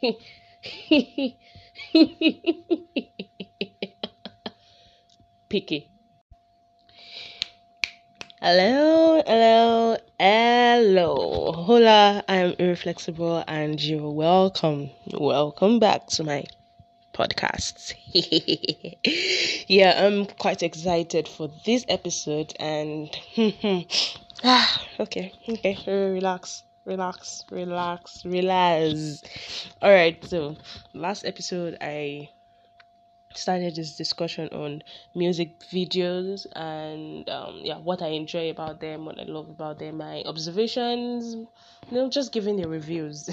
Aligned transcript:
Picky. 5.50 5.90
Hello, 8.40 9.22
hello, 9.26 9.98
hello. 10.18 11.52
Hola, 11.52 12.24
I'm 12.26 12.52
Irreflexible 12.52 13.44
and 13.46 13.78
you're 13.82 14.10
welcome. 14.10 14.88
Welcome 15.12 15.78
back 15.80 16.06
to 16.06 16.24
my 16.24 16.44
podcasts. 17.12 17.92
yeah, 19.68 20.06
I'm 20.06 20.24
quite 20.24 20.62
excited 20.62 21.28
for 21.28 21.50
this 21.66 21.84
episode 21.88 22.54
and 22.58 23.14
ah, 24.44 24.82
okay, 24.98 25.34
okay, 25.46 25.76
relax 25.86 26.62
relax, 26.84 27.44
relax, 27.50 28.24
relax. 28.24 29.22
All 29.82 29.90
right, 29.90 30.22
so 30.24 30.56
last 30.94 31.24
episode 31.24 31.76
I 31.80 32.30
started 33.34 33.76
this 33.76 33.96
discussion 33.96 34.48
on 34.48 34.82
music 35.14 35.60
videos 35.60 36.46
and 36.56 37.28
um, 37.30 37.60
yeah 37.62 37.76
what 37.76 38.02
i 38.02 38.08
enjoy 38.08 38.50
about 38.50 38.80
them 38.80 39.04
what 39.04 39.20
i 39.20 39.22
love 39.22 39.48
about 39.48 39.78
them 39.78 39.98
my 39.98 40.20
observations 40.26 41.34
you 41.34 41.46
know 41.92 42.10
just 42.10 42.32
giving 42.32 42.56
the 42.56 42.68
reviews 42.68 43.30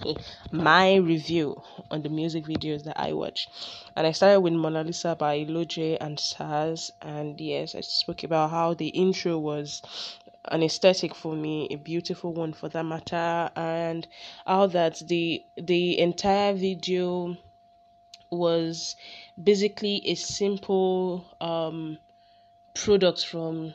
my 0.52 0.96
review 0.96 1.60
on 1.90 2.02
the 2.02 2.10
music 2.10 2.44
videos 2.44 2.84
that 2.84 3.00
i 3.00 3.10
watch 3.10 3.48
and 3.96 4.06
i 4.06 4.12
started 4.12 4.40
with 4.40 4.52
mona 4.52 4.84
lisa 4.84 5.16
by 5.16 5.38
Lojay 5.44 5.96
and 5.98 6.18
Sarz 6.18 6.90
and 7.00 7.40
yes 7.40 7.74
i 7.74 7.80
spoke 7.80 8.24
about 8.24 8.50
how 8.50 8.74
the 8.74 8.88
intro 8.88 9.38
was 9.38 9.80
an 10.50 10.62
aesthetic 10.62 11.14
for 11.14 11.34
me, 11.34 11.68
a 11.70 11.76
beautiful 11.76 12.32
one 12.32 12.52
for 12.52 12.68
that 12.68 12.84
matter, 12.84 13.50
and 13.56 14.06
how 14.46 14.66
that 14.68 15.02
the 15.06 15.44
the 15.56 15.98
entire 15.98 16.52
video 16.54 17.36
was 18.30 18.96
basically 19.42 20.02
a 20.06 20.14
simple 20.14 21.24
um 21.40 21.98
product 22.74 23.24
from 23.24 23.74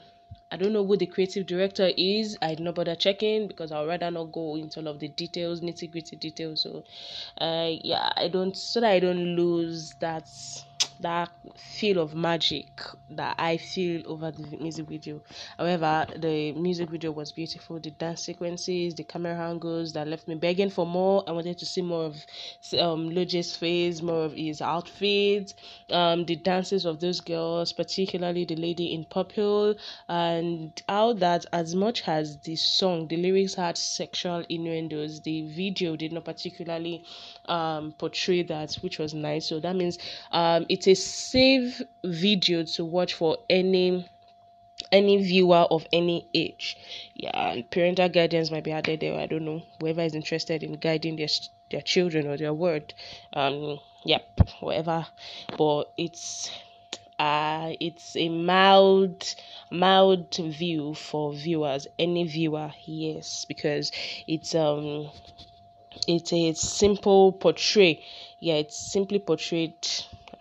I 0.52 0.56
don't 0.56 0.72
know 0.72 0.86
who 0.86 0.96
the 0.98 1.08
creative 1.08 1.48
director 1.48 1.90
is. 1.98 2.38
I 2.40 2.50
did 2.50 2.60
not 2.60 2.76
bother 2.76 2.94
checking 2.96 3.48
because 3.48 3.72
I'd 3.72 3.88
rather 3.88 4.12
not 4.12 4.32
go 4.32 4.56
into 4.56 4.82
all 4.82 4.88
of 4.88 5.00
the 5.00 5.08
details, 5.08 5.62
nitty 5.62 5.92
gritty 5.92 6.16
details. 6.16 6.62
So, 6.62 6.84
uh, 7.40 7.72
yeah, 7.82 8.12
I 8.16 8.28
don't 8.28 8.56
so 8.56 8.80
that 8.82 8.92
I 8.92 9.00
don't 9.00 9.36
lose 9.36 9.96
that 10.00 10.30
that 11.04 11.30
feel 11.58 12.00
of 12.00 12.16
magic 12.16 12.82
that 13.12 13.36
I 13.38 13.58
feel 13.58 14.02
over 14.06 14.32
the 14.32 14.58
music 14.58 14.88
video. 14.88 15.22
However, 15.58 16.08
the 16.16 16.52
music 16.54 16.90
video 16.90 17.12
was 17.12 17.32
beautiful. 17.32 17.80
The 17.80 17.92
dance 17.92 18.24
sequences, 18.24 18.96
the 18.96 19.04
camera 19.04 19.36
angles 19.36 19.94
that 19.94 20.08
left 20.08 20.28
me 20.28 20.36
begging 20.36 20.70
for 20.70 20.86
more. 20.86 21.24
I 21.28 21.32
wanted 21.32 21.60
to 21.60 21.66
see 21.66 21.82
more 21.82 22.06
of 22.06 22.26
um, 22.80 23.14
face, 23.14 24.02
more 24.02 24.26
of 24.26 24.34
his 24.34 24.62
outfits, 24.62 25.54
um, 25.92 26.26
the 26.26 26.36
dances 26.36 26.86
of 26.86 27.00
those 27.00 27.20
girls, 27.20 27.74
particularly 27.74 28.46
the 28.46 28.56
lady 28.56 28.94
in 28.94 29.06
purple, 29.06 29.76
and 30.08 30.82
how 30.90 31.14
that 31.14 31.46
as 31.54 31.76
much 31.76 32.08
as 32.08 32.38
the 32.40 32.56
song, 32.56 33.08
the 33.08 33.18
lyrics 33.18 33.54
had 33.54 33.78
sexual 33.78 34.44
innuendos, 34.50 35.22
the 35.22 35.48
video 35.50 35.96
did 35.96 36.14
not 36.14 36.26
particularly 36.26 37.04
um, 37.46 37.94
portray 37.98 38.44
that, 38.44 38.74
which 38.76 39.00
was 39.00 39.14
nice. 39.14 39.46
So 39.46 39.60
that 39.60 39.76
means 39.76 39.98
um, 40.32 40.66
it's 40.70 40.88
a 40.94 40.96
safe 40.96 41.82
video 42.04 42.64
to 42.64 42.86
watch 42.86 43.16
for 43.16 43.38
any 43.50 44.06
any 44.92 45.18
viewer 45.24 45.66
of 45.72 45.88
any 45.92 46.28
age. 46.36 46.78
Yeah, 47.16 47.52
and 47.52 47.70
parental 47.72 48.10
guidance 48.10 48.52
might 48.52 48.64
be 48.64 48.72
added 48.72 49.00
there. 49.00 49.20
I 49.20 49.26
don't 49.26 49.46
know. 49.46 49.64
Whoever 49.80 50.02
is 50.02 50.14
interested 50.14 50.62
in 50.62 50.74
guiding 50.74 51.16
their 51.16 51.30
their 51.72 51.82
children 51.82 52.28
or 52.28 52.38
their 52.38 52.54
word, 52.54 52.94
um, 53.34 53.80
yep, 54.06 54.40
whatever. 54.60 55.08
But 55.58 55.92
it's 55.98 56.52
uh 57.18 57.74
it's 57.80 58.16
a 58.16 58.30
mild 58.30 59.36
mild 59.72 60.36
view 60.36 60.94
for 60.94 61.34
viewers 61.34 61.88
any 62.00 62.24
viewer 62.24 62.72
yes 62.86 63.46
because 63.46 63.92
it's 64.28 64.56
um 64.56 65.10
it's 66.08 66.34
a 66.34 66.54
simple 66.54 67.32
portray 67.32 68.04
yeah 68.40 68.56
it's 68.56 68.76
simply 68.78 69.20
portrayed 69.20 69.76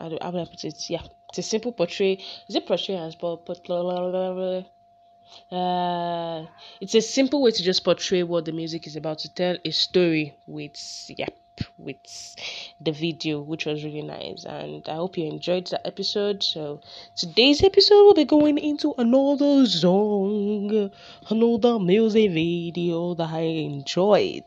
how, 0.03 0.09
do, 0.09 0.19
how 0.21 0.31
would 0.33 0.41
I 0.41 0.45
put 0.45 0.65
it 0.65 0.91
yeah 0.91 1.03
it's 1.29 1.39
a 1.39 1.43
simple 1.43 1.73
portray 1.73 2.19
is 2.49 2.57
it 2.57 2.67
portray 2.67 2.97
as 2.97 3.17
well 3.21 3.41
but 3.47 3.61
uh, 5.51 6.45
it's 6.81 6.95
a 6.95 7.01
simple 7.01 7.41
way 7.43 7.53
to 7.53 7.63
just 7.63 7.85
portray 7.85 8.23
what 8.23 8.45
the 8.45 8.53
music 8.53 8.87
is 8.87 8.97
about 8.97 9.19
to 9.21 9.33
tell 9.33 9.57
a 9.65 9.71
story 9.71 10.35
with 10.47 10.77
yeah 11.09 11.29
with 11.79 12.37
the 12.81 12.93
video 12.93 13.41
which 13.41 13.67
was 13.67 13.85
really 13.85 14.03
nice. 14.03 14.45
And 14.45 14.89
i 14.89 14.95
hope 14.95 15.17
you 15.19 15.27
enjoyed 15.27 15.67
the 15.67 15.85
episode. 15.87 16.43
So 16.43 16.81
today's 17.17 17.63
episode 17.63 18.05
will 18.05 18.15
be 18.15 18.25
going 18.25 18.59
into 18.59 18.95
another 18.99 19.67
song 19.67 20.91
another 21.29 21.79
music 21.79 22.31
video 22.31 23.15
that 23.15 23.31
i 23.31 23.41
enjoyed. 23.41 24.45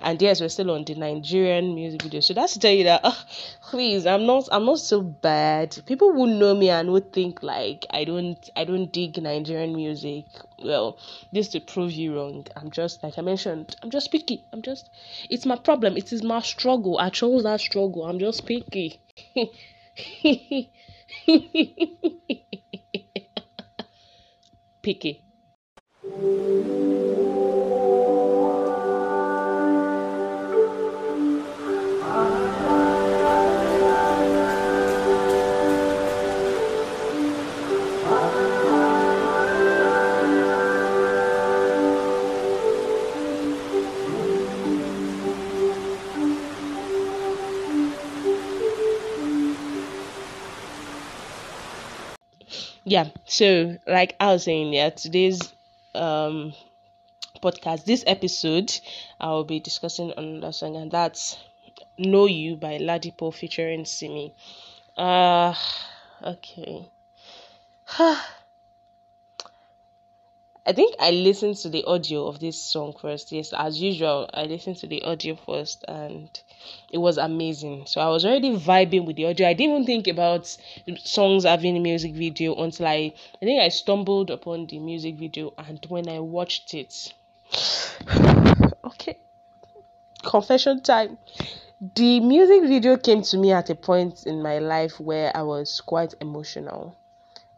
And 0.00 0.20
yes 0.22 0.40
we're 0.40 0.48
still 0.48 0.70
on 0.70 0.84
the 0.84 0.94
nigerian 0.94 1.74
music 1.74 2.02
video. 2.02 2.20
So 2.20 2.34
that's 2.34 2.54
to 2.54 2.60
tell 2.60 2.72
you 2.72 2.84
that 2.84 3.00
uh, 3.04 3.14
please 3.70 4.06
i'm 4.06 4.26
not 4.26 4.48
i'm 4.52 4.64
not 4.64 4.78
so 4.78 5.02
bad. 5.02 5.76
People 5.86 6.12
would 6.12 6.30
know 6.30 6.54
me 6.54 6.70
and 6.70 6.90
would 6.92 7.12
think 7.12 7.42
like 7.42 7.86
i 7.90 8.04
don't 8.04 8.50
i 8.56 8.64
don't 8.64 8.92
dig 8.92 9.20
nigerian 9.22 9.74
music 9.74 10.24
well 10.62 10.98
this 11.32 11.48
to 11.48 11.60
prove 11.60 11.92
you 11.92 12.16
wrong. 12.16 12.46
I'm 12.56 12.70
just 12.70 13.02
like 13.02 13.18
i 13.18 13.22
mentioned 13.22 13.76
i'm 13.82 13.90
just 13.90 14.10
picky. 14.10 14.44
I'm 14.52 14.62
just 14.62 14.88
it's 15.30 15.46
my 15.46 15.56
problem. 15.56 15.96
It 15.96 16.12
is 16.12 16.22
my 16.22 16.40
struggle. 16.40 16.98
I 16.98 17.10
chose 17.10 17.42
that 17.44 17.60
struggle. 17.60 18.04
I'm 18.04 18.18
just 18.18 18.46
picky. 18.46 19.00
Picky 24.82 25.22
yeah 52.88 53.08
so 53.26 53.76
like 53.86 54.16
i 54.18 54.32
was 54.32 54.44
saying 54.44 54.72
yeah 54.72 54.88
today's 54.90 55.52
um 55.94 56.52
podcast 57.42 57.84
this 57.84 58.02
episode 58.06 58.72
i'll 59.20 59.44
be 59.44 59.60
discussing 59.60 60.12
on 60.16 60.24
another 60.24 60.52
song 60.52 60.76
and 60.76 60.90
that's 60.90 61.38
know 61.98 62.26
you 62.26 62.56
by 62.56 62.78
ladipoe 62.78 63.32
featuring 63.34 63.84
simi 63.84 64.32
uh 64.96 65.54
okay 66.24 66.88
I 70.66 70.72
think 70.72 70.94
I 71.00 71.10
listened 71.10 71.56
to 71.58 71.68
the 71.68 71.82
audio 71.84 72.26
of 72.28 72.38
this 72.38 72.60
song 72.62 72.92
first. 72.92 73.32
Yes, 73.32 73.52
as 73.52 73.80
usual, 73.80 74.28
I 74.32 74.44
listened 74.44 74.76
to 74.78 74.86
the 74.86 75.02
audio 75.02 75.34
first 75.34 75.84
and 75.88 76.28
it 76.90 76.98
was 76.98 77.18
amazing. 77.18 77.86
So 77.86 78.00
I 78.00 78.08
was 78.08 78.24
already 78.24 78.56
vibing 78.56 79.06
with 79.06 79.16
the 79.16 79.26
audio. 79.26 79.48
I 79.48 79.52
didn't 79.54 79.72
even 79.72 79.86
think 79.86 80.08
about 80.08 80.56
songs 81.04 81.44
having 81.44 81.76
a 81.76 81.80
music 81.80 82.14
video 82.14 82.54
until 82.54 82.86
I 82.86 83.12
I 83.40 83.44
think 83.44 83.60
I 83.60 83.68
stumbled 83.68 84.30
upon 84.30 84.66
the 84.66 84.78
music 84.78 85.16
video 85.16 85.52
and 85.58 85.84
when 85.88 86.08
I 86.08 86.20
watched 86.20 86.74
it 86.74 87.12
okay. 88.84 89.18
Confession 90.22 90.82
time. 90.82 91.18
The 91.94 92.20
music 92.20 92.62
video 92.68 92.96
came 92.96 93.22
to 93.22 93.38
me 93.38 93.52
at 93.52 93.70
a 93.70 93.74
point 93.74 94.26
in 94.26 94.42
my 94.42 94.58
life 94.58 94.98
where 94.98 95.36
I 95.36 95.42
was 95.42 95.80
quite 95.80 96.14
emotional 96.20 96.96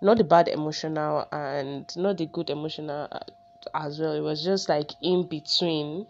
not 0.01 0.17
the 0.17 0.25
bad 0.25 0.49
emotional 0.49 1.27
and 1.31 1.95
not 1.97 2.17
the 2.17 2.27
good 2.27 2.51
emotional 2.51 3.09
as 3.75 3.99
well. 3.99 4.13
It 4.13 4.21
was 4.21 4.43
just 4.45 4.69
like 4.69 4.91
in 5.03 5.27
between, 5.27 6.07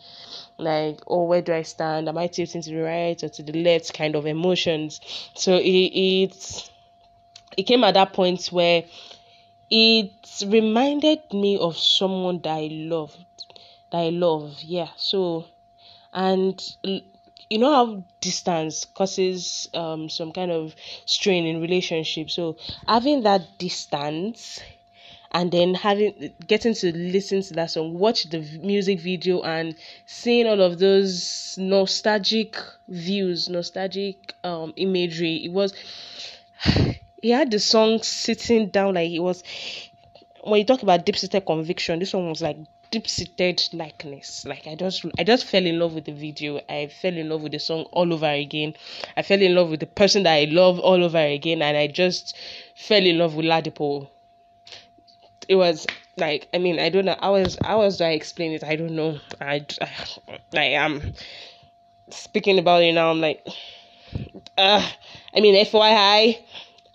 like, 0.58 1.00
oh, 1.06 1.24
where 1.24 1.42
do 1.42 1.52
I 1.52 1.62
stand? 1.62 2.08
Am 2.08 2.18
I 2.18 2.26
tilting 2.26 2.62
to 2.62 2.70
the 2.70 2.82
right 2.82 3.22
or 3.22 3.28
to 3.28 3.42
the 3.42 3.62
left? 3.62 3.94
Kind 3.94 4.16
of 4.16 4.26
emotions. 4.26 5.00
So 5.34 5.56
it 5.56 5.62
it 5.64 6.70
it 7.56 7.62
came 7.64 7.84
at 7.84 7.94
that 7.94 8.12
point 8.12 8.46
where 8.46 8.84
it 9.70 10.12
reminded 10.46 11.20
me 11.32 11.58
of 11.58 11.76
someone 11.76 12.40
that 12.42 12.56
I 12.56 12.68
loved, 12.70 13.18
that 13.90 13.98
I 13.98 14.10
love. 14.10 14.58
Yeah. 14.62 14.88
So, 14.96 15.46
and 16.12 16.60
you 17.50 17.58
know 17.58 17.74
how 17.74 18.04
distance 18.20 18.84
causes 18.84 19.68
um, 19.74 20.08
some 20.08 20.32
kind 20.32 20.52
of 20.52 20.74
strain 21.04 21.44
in 21.44 21.60
relationships 21.60 22.34
so 22.34 22.56
having 22.86 23.24
that 23.24 23.58
distance 23.58 24.60
and 25.32 25.52
then 25.52 25.74
having 25.74 26.32
getting 26.46 26.74
to 26.74 26.92
listen 26.96 27.42
to 27.42 27.54
that 27.54 27.70
song, 27.70 27.94
watch 27.98 28.24
the 28.30 28.40
music 28.62 29.00
video, 29.00 29.42
and 29.42 29.76
seeing 30.06 30.46
all 30.46 30.60
of 30.60 30.78
those 30.78 31.56
nostalgic 31.58 32.56
views, 32.88 33.48
nostalgic 33.48 34.34
um 34.44 34.72
imagery. 34.76 35.44
It 35.44 35.52
was 35.52 35.72
he 37.22 37.30
had 37.30 37.50
the 37.50 37.60
song 37.60 38.02
sitting 38.02 38.68
down 38.68 38.94
like 38.94 39.10
it 39.10 39.20
was 39.20 39.42
when 40.42 40.58
you 40.58 40.64
talk 40.64 40.82
about 40.82 41.04
deep 41.04 41.16
seated 41.16 41.44
conviction, 41.46 41.98
this 41.98 42.14
one 42.14 42.28
was 42.28 42.42
like 42.42 42.56
deep 42.90 43.06
seated 43.06 43.62
likeness. 43.72 44.44
Like 44.44 44.66
I 44.66 44.74
just 44.74 45.04
I 45.18 45.24
just 45.24 45.44
fell 45.44 45.64
in 45.64 45.78
love 45.78 45.94
with 45.94 46.06
the 46.06 46.12
video. 46.12 46.60
I 46.68 46.88
fell 46.88 47.16
in 47.16 47.28
love 47.28 47.42
with 47.42 47.52
the 47.52 47.58
song 47.58 47.84
all 47.92 48.12
over 48.12 48.26
again. 48.26 48.74
I 49.16 49.22
fell 49.22 49.40
in 49.40 49.54
love 49.54 49.70
with 49.70 49.80
the 49.80 49.86
person 49.86 50.24
that 50.24 50.34
I 50.34 50.44
love 50.44 50.78
all 50.80 51.02
over 51.04 51.18
again, 51.18 51.62
and 51.62 51.76
I 51.76 51.86
just 51.86 52.36
fell 52.74 53.04
in 53.04 53.18
love 53.18 53.34
with 53.34 53.46
Ladipoe. 53.46 54.08
It 55.50 55.56
was 55.56 55.86
like 56.16 56.48
I 56.54 56.58
mean 56.58 56.78
I 56.78 56.88
don't 56.90 57.04
know. 57.04 57.16
I 57.20 57.28
was 57.30 57.58
I 57.62 57.74
was 57.74 58.00
I 58.00 58.10
explain 58.12 58.52
it. 58.52 58.64
I 58.64 58.76
don't 58.76 58.96
know. 58.96 59.18
I 59.40 59.66
I 60.54 60.64
am 60.64 61.12
speaking 62.10 62.58
about 62.58 62.82
it 62.84 62.92
now. 62.92 63.10
I'm 63.10 63.20
like, 63.20 63.44
uh, 64.56 64.88
I 65.34 65.40
mean 65.40 65.56
FYI 65.56 66.38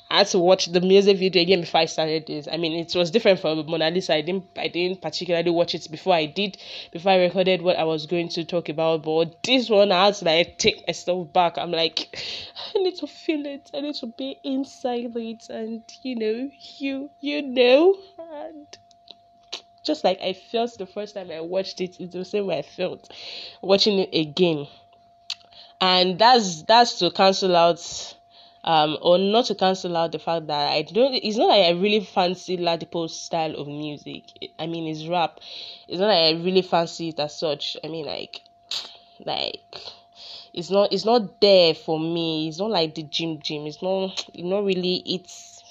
I 0.09 0.19
had 0.19 0.27
to 0.27 0.39
watch 0.39 0.67
the 0.67 0.81
music 0.81 1.17
video 1.17 1.41
again 1.41 1.61
before 1.61 1.81
I 1.81 1.85
started 1.85 2.27
this. 2.27 2.47
I 2.51 2.57
mean, 2.57 2.73
it 2.73 2.95
was 2.95 3.09
different 3.09 3.39
from 3.39 3.65
Mona 3.65 3.89
Lisa. 3.89 4.13
I 4.13 4.21
didn't, 4.21 4.45
I 4.55 4.67
didn't 4.67 5.01
particularly 5.01 5.49
watch 5.49 5.73
it 5.73 5.87
before 5.89 6.13
I 6.13 6.27
did, 6.27 6.57
before 6.91 7.13
I 7.13 7.17
recorded 7.23 7.63
what 7.63 7.77
I 7.77 7.85
was 7.85 8.05
going 8.05 8.29
to 8.29 8.45
talk 8.45 8.69
about. 8.69 9.03
But 9.03 9.41
this 9.43 9.67
one, 9.67 9.91
I 9.91 10.05
had 10.05 10.15
to 10.15 10.25
like 10.25 10.57
take 10.59 10.87
myself 10.87 11.33
back. 11.33 11.57
I'm 11.57 11.71
like, 11.71 12.23
I 12.75 12.79
need 12.79 12.95
to 12.97 13.07
feel 13.07 13.45
it. 13.47 13.71
I 13.73 13.81
need 13.81 13.95
to 13.95 14.07
be 14.07 14.37
inside 14.43 15.15
it, 15.15 15.49
and 15.49 15.81
you 16.03 16.15
know, 16.15 16.51
you, 16.77 17.09
you 17.19 17.41
know, 17.41 17.97
and 18.19 18.77
just 19.83 20.03
like 20.03 20.19
I 20.21 20.33
felt 20.33 20.77
the 20.77 20.85
first 20.85 21.15
time 21.15 21.31
I 21.31 21.41
watched 21.41 21.81
it, 21.81 21.99
it's 21.99 22.13
the 22.13 22.25
same 22.25 22.47
way 22.47 22.59
I 22.59 22.61
felt 22.61 23.11
watching 23.61 23.99
it 23.99 24.09
again. 24.13 24.67
And 25.81 26.19
that's 26.19 26.63
that's 26.63 26.99
to 26.99 27.11
cancel 27.11 27.55
out 27.55 28.14
um, 28.65 28.97
or 29.01 29.19
not 29.19 29.45
to 29.45 29.55
cancel 29.55 29.95
out 29.95 30.11
the 30.11 30.19
fact 30.19 30.47
that 30.47 30.71
I 30.71 30.81
don't. 30.81 31.13
It's 31.13 31.37
not 31.37 31.49
like 31.49 31.65
I 31.65 31.69
really 31.69 32.03
fancy 32.03 32.57
Ladipoe's 32.57 33.17
style 33.17 33.53
of 33.55 33.67
music. 33.67 34.23
I 34.57 34.65
mean, 34.65 34.87
it's 34.87 35.07
rap. 35.07 35.39
It's 35.87 35.99
not 35.99 36.07
like 36.07 36.35
I 36.35 36.43
really 36.43 36.63
fancy 36.63 37.09
it 37.09 37.19
as 37.19 37.37
such. 37.37 37.77
I 37.83 37.87
mean, 37.87 38.07
like, 38.07 38.41
like 39.23 39.61
it's 40.51 40.71
not. 40.71 40.91
It's 40.91 41.05
not 41.05 41.39
there 41.39 41.75
for 41.75 41.99
me. 41.99 42.47
It's 42.47 42.57
not 42.57 42.71
like 42.71 42.95
the 42.95 43.03
Jim 43.03 43.39
Jim. 43.39 43.67
It's 43.67 43.83
not. 43.83 44.25
It's 44.33 44.43
not 44.43 44.65
really. 44.65 45.03
It's 45.05 45.63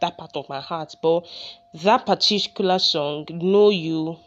that 0.00 0.18
part 0.18 0.36
of 0.36 0.46
my 0.50 0.60
heart. 0.60 0.94
But 1.00 1.26
that 1.72 2.04
particular 2.04 2.78
song, 2.78 3.26
"Know 3.30 3.70
You." 3.70 4.18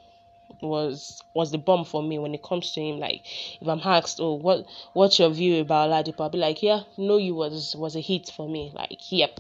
Was 0.62 1.22
was 1.34 1.52
the 1.52 1.58
bomb 1.58 1.86
for 1.86 2.02
me 2.04 2.20
when 2.20 2.34
it 2.34 2.44
comes 2.44 2.72
to 2.74 2.82
him. 2.82 3.00
Like 3.00 3.22
if 3.62 3.68
I'm 3.68 3.82
asked, 3.84 4.20
oh, 4.22 4.34
what 4.34 4.66
what's 4.94 5.20
your 5.20 5.30
view 5.30 5.62
about 5.62 5.90
Ladipoe? 5.90 6.24
I'll 6.24 6.30
be 6.30 6.38
like, 6.38 6.64
yeah, 6.64 6.82
no, 6.98 7.18
you 7.18 7.36
was 7.36 7.76
was 7.76 7.96
a 7.96 8.02
hit 8.02 8.32
for 8.36 8.48
me. 8.48 8.72
Like, 8.74 9.12
yep, 9.12 9.40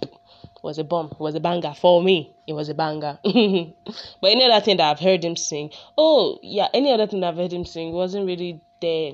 was 0.65 0.79
a 0.79 0.83
bomb, 0.83 1.15
was 1.19 1.35
a 1.35 1.39
banger 1.39 1.73
for 1.73 2.01
me. 2.01 2.33
It 2.47 2.53
was 2.53 2.69
a 2.69 2.73
banger. 2.73 3.19
but 3.23 4.31
any 4.31 4.45
other 4.45 4.65
thing 4.65 4.77
that 4.77 4.89
I've 4.89 4.99
heard 4.99 5.23
him 5.23 5.35
sing, 5.35 5.69
oh 5.97 6.39
yeah, 6.41 6.67
any 6.73 6.91
other 6.91 7.07
thing 7.07 7.21
that 7.21 7.27
I've 7.27 7.37
heard 7.37 7.53
him 7.53 7.65
sing 7.65 7.93
wasn't 7.93 8.25
really 8.25 8.61
there. 8.81 9.13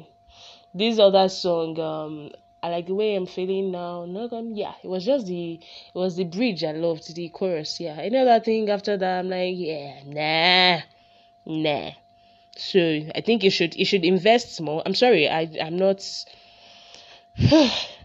This 0.74 0.98
other 0.98 1.28
song, 1.28 1.78
um, 1.80 2.32
I 2.64 2.70
like 2.70 2.88
the 2.88 2.96
way 2.96 3.16
I'm 3.16 3.28
feeling 3.28 3.72
now. 3.72 4.06
No, 4.06 4.30
um, 4.32 4.54
yeah, 4.54 4.74
it 4.82 4.88
was 4.88 5.06
just 5.06 5.28
the 5.28 5.56
it 5.94 5.98
was 5.98 6.16
the 6.16 6.24
bridge 6.24 6.64
I 6.64 6.72
loved, 6.72 7.14
the 7.14 7.28
chorus. 7.30 7.80
Yeah, 7.82 7.98
any 8.00 8.18
other 8.18 8.40
thing 8.40 8.70
after 8.70 8.96
that, 8.96 9.20
I'm 9.20 9.30
like, 9.30 9.56
yeah, 9.58 10.00
nah 10.06 10.82
nah. 11.46 11.92
So 12.58 12.80
I 13.16 13.22
think 13.22 13.44
you 13.44 13.50
should 13.50 13.76
you 13.76 13.86
should 13.86 14.04
invest 14.04 14.60
more. 14.62 14.82
I'm 14.86 14.96
sorry, 14.96 15.30
I 15.30 15.50
I'm 15.62 15.78
not 15.78 16.06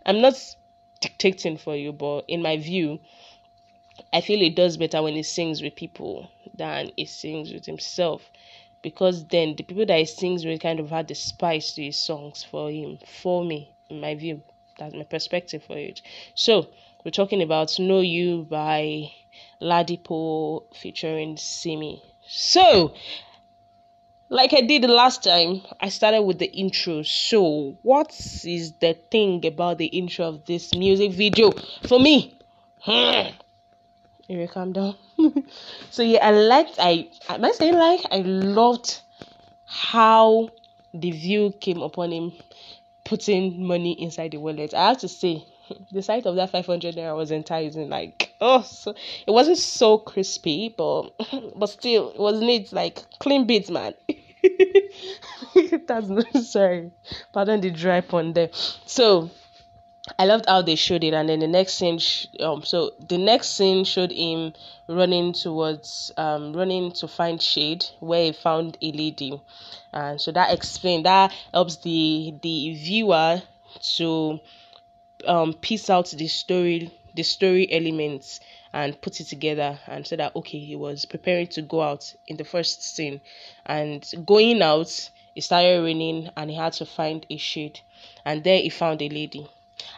I'm 0.06 0.20
not 0.20 0.56
dictating 1.00 1.56
for 1.56 1.76
you, 1.76 1.92
but 1.92 2.24
in 2.28 2.42
my 2.42 2.56
view, 2.56 3.00
I 4.12 4.20
feel 4.20 4.40
it 4.42 4.54
does 4.54 4.76
better 4.76 5.02
when 5.02 5.14
he 5.14 5.22
sings 5.22 5.62
with 5.62 5.74
people 5.74 6.30
than 6.54 6.92
he 6.96 7.04
sings 7.06 7.52
with 7.52 7.66
himself. 7.66 8.30
Because 8.82 9.26
then 9.26 9.56
the 9.56 9.64
people 9.64 9.86
that 9.86 9.98
he 9.98 10.04
sings 10.04 10.44
with 10.44 10.60
kind 10.60 10.78
of 10.78 10.90
had 10.90 11.08
the 11.08 11.14
spice 11.14 11.72
to 11.74 11.82
his 11.82 11.98
songs 11.98 12.44
for 12.44 12.70
him, 12.70 12.98
for 13.04 13.44
me, 13.44 13.72
in 13.90 14.00
my 14.00 14.14
view. 14.14 14.42
That's 14.78 14.94
my 14.94 15.04
perspective 15.04 15.64
for 15.64 15.76
it. 15.76 16.02
So 16.34 16.68
we're 17.04 17.10
talking 17.10 17.42
about 17.42 17.78
Know 17.78 18.00
You 18.00 18.46
by 18.48 19.12
Ladipoe 19.60 20.64
featuring 20.74 21.36
Simi. 21.36 22.02
So 22.28 22.94
like 24.28 24.52
I 24.52 24.60
did 24.60 24.82
the 24.82 24.88
last 24.88 25.22
time, 25.22 25.62
I 25.80 25.88
started 25.88 26.22
with 26.22 26.38
the 26.38 26.50
intro. 26.52 27.02
So, 27.02 27.76
what 27.82 28.10
is 28.44 28.72
the 28.72 28.94
thing 29.10 29.44
about 29.46 29.78
the 29.78 29.86
intro 29.86 30.26
of 30.26 30.44
this 30.44 30.74
music 30.74 31.12
video 31.12 31.52
for 31.86 32.00
me? 32.00 32.36
Hmm. 32.80 33.30
You 34.28 34.48
calm 34.48 34.72
down. 34.72 34.96
so 35.90 36.02
yeah, 36.02 36.26
I 36.26 36.32
liked. 36.32 36.78
I 36.78 37.08
am 37.28 37.36
I 37.36 37.38
must 37.38 37.58
say 37.58 37.70
like 37.72 38.00
I 38.10 38.18
loved 38.18 39.00
how 39.66 40.50
the 40.92 41.10
view 41.12 41.52
came 41.60 41.82
upon 41.82 42.12
him 42.12 42.32
putting 43.04 43.64
money 43.64 43.92
inside 44.02 44.32
the 44.32 44.38
wallet. 44.38 44.74
I 44.74 44.88
have 44.88 44.98
to 44.98 45.08
say, 45.08 45.44
the 45.92 46.02
sight 46.02 46.26
of 46.26 46.36
that 46.36 46.50
500 46.50 46.96
naira 46.96 47.16
was 47.16 47.30
enticing. 47.30 47.88
Like, 47.88 48.25
oh, 48.40 48.62
so 48.62 48.94
it 49.26 49.30
wasn't 49.30 49.58
so 49.58 49.98
crispy, 49.98 50.74
but 50.76 51.10
but 51.56 51.66
still, 51.68 52.10
it 52.10 52.18
was 52.18 52.40
neat. 52.40 52.72
Like 52.72 52.98
clean 53.18 53.46
beats, 53.46 53.70
man. 53.70 53.94
That's 55.86 56.08
not 56.08 56.36
sorry. 56.42 56.92
Pardon 57.32 57.60
the 57.60 57.70
dry 57.70 58.00
pun 58.00 58.32
there. 58.32 58.50
So 58.84 59.30
I 60.18 60.26
loved 60.26 60.46
how 60.46 60.62
they 60.62 60.76
showed 60.76 61.04
it, 61.04 61.14
and 61.14 61.28
then 61.28 61.40
the 61.40 61.48
next 61.48 61.74
scene, 61.74 61.98
sh- 61.98 62.26
um, 62.40 62.62
so 62.62 62.92
the 63.08 63.18
next 63.18 63.50
scene 63.56 63.84
showed 63.84 64.12
him 64.12 64.52
running 64.88 65.32
towards, 65.32 66.12
um, 66.16 66.52
running 66.52 66.92
to 66.92 67.08
find 67.08 67.42
shade 67.42 67.84
where 68.00 68.24
he 68.26 68.32
found 68.32 68.78
a 68.82 68.92
lady, 68.92 69.40
and 69.92 70.20
so 70.20 70.30
that 70.32 70.52
explained 70.54 71.06
that 71.06 71.32
helps 71.52 71.76
the 71.78 72.34
the 72.42 72.74
viewer 72.74 73.42
to 73.96 74.38
um 75.26 75.54
piece 75.54 75.90
out 75.90 76.08
the 76.10 76.28
story, 76.28 76.92
the 77.16 77.22
story 77.22 77.72
elements 77.72 78.40
and 78.72 79.00
put 79.00 79.20
it 79.20 79.24
together 79.24 79.78
and 79.86 80.06
said 80.06 80.20
that 80.20 80.36
okay 80.36 80.58
he 80.58 80.76
was 80.76 81.06
preparing 81.06 81.46
to 81.46 81.62
go 81.62 81.80
out 81.80 82.14
in 82.28 82.36
the 82.36 82.44
first 82.44 82.82
scene. 82.82 83.20
And 83.64 84.06
going 84.24 84.62
out 84.62 85.10
it 85.34 85.42
started 85.42 85.82
raining 85.82 86.30
and 86.36 86.50
he 86.50 86.56
had 86.56 86.74
to 86.74 86.86
find 86.86 87.26
a 87.28 87.36
shade. 87.36 87.80
And 88.24 88.44
there 88.44 88.58
he 88.58 88.70
found 88.70 89.02
a 89.02 89.08
lady. 89.08 89.46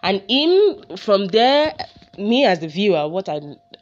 And 0.02 0.22
in 0.28 0.96
from 0.96 1.26
there 1.26 1.75
me 2.16 2.44
as 2.44 2.58
the 2.58 2.66
viewer 2.66 3.06
what 3.06 3.28
i 3.28 3.40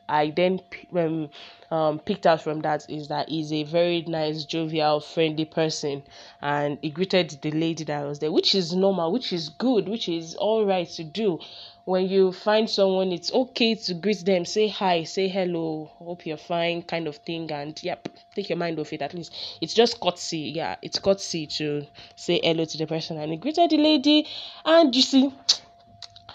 i 0.08 0.30
then 0.30 0.60
um, 0.94 1.30
um, 1.70 1.98
picked 1.98 2.26
out 2.26 2.42
from 2.42 2.60
that 2.60 2.88
is 2.88 3.08
that 3.08 3.28
he's 3.28 3.50
a 3.52 3.64
very 3.64 4.02
nice 4.02 4.44
jovial 4.44 5.00
friendly 5.00 5.44
person. 5.44 6.02
And 6.40 6.78
he 6.80 6.90
greeted 6.90 7.30
the 7.42 7.50
lady 7.50 7.84
that 7.84 8.04
was 8.06 8.18
there 8.18 8.32
which 8.32 8.54
is 8.54 8.74
normal 8.74 9.12
which 9.12 9.32
is 9.32 9.48
good 9.48 9.88
which 9.88 10.08
is 10.08 10.34
all 10.36 10.64
right 10.64 10.88
to 10.90 11.04
do 11.04 11.40
when 11.86 12.08
you 12.08 12.32
find 12.32 12.68
someone, 12.68 13.12
it's 13.12 13.32
okay 13.32 13.76
to 13.76 13.94
greet 13.94 14.24
them, 14.24 14.44
say 14.44 14.66
hi, 14.66 15.04
say 15.04 15.28
hello, 15.28 15.88
hope 15.98 16.26
you're 16.26 16.36
fine, 16.36 16.82
kind 16.82 17.06
of 17.06 17.14
thing, 17.18 17.50
and 17.52 17.80
yep, 17.80 18.08
take 18.34 18.48
your 18.48 18.58
mind 18.58 18.76
off 18.80 18.92
it 18.92 19.02
at 19.02 19.14
least. 19.14 19.32
It's 19.60 19.72
just 19.72 20.00
courtesy, 20.00 20.52
yeah, 20.52 20.74
it's 20.82 20.98
courtesy 20.98 21.46
to 21.46 21.86
say 22.16 22.40
hello 22.42 22.64
to 22.64 22.76
the 22.76 22.88
person. 22.88 23.18
And 23.18 23.30
he 23.30 23.38
greeted 23.38 23.70
the 23.70 23.78
lady, 23.78 24.26
and 24.64 24.94
you 24.96 25.02
see, 25.02 25.32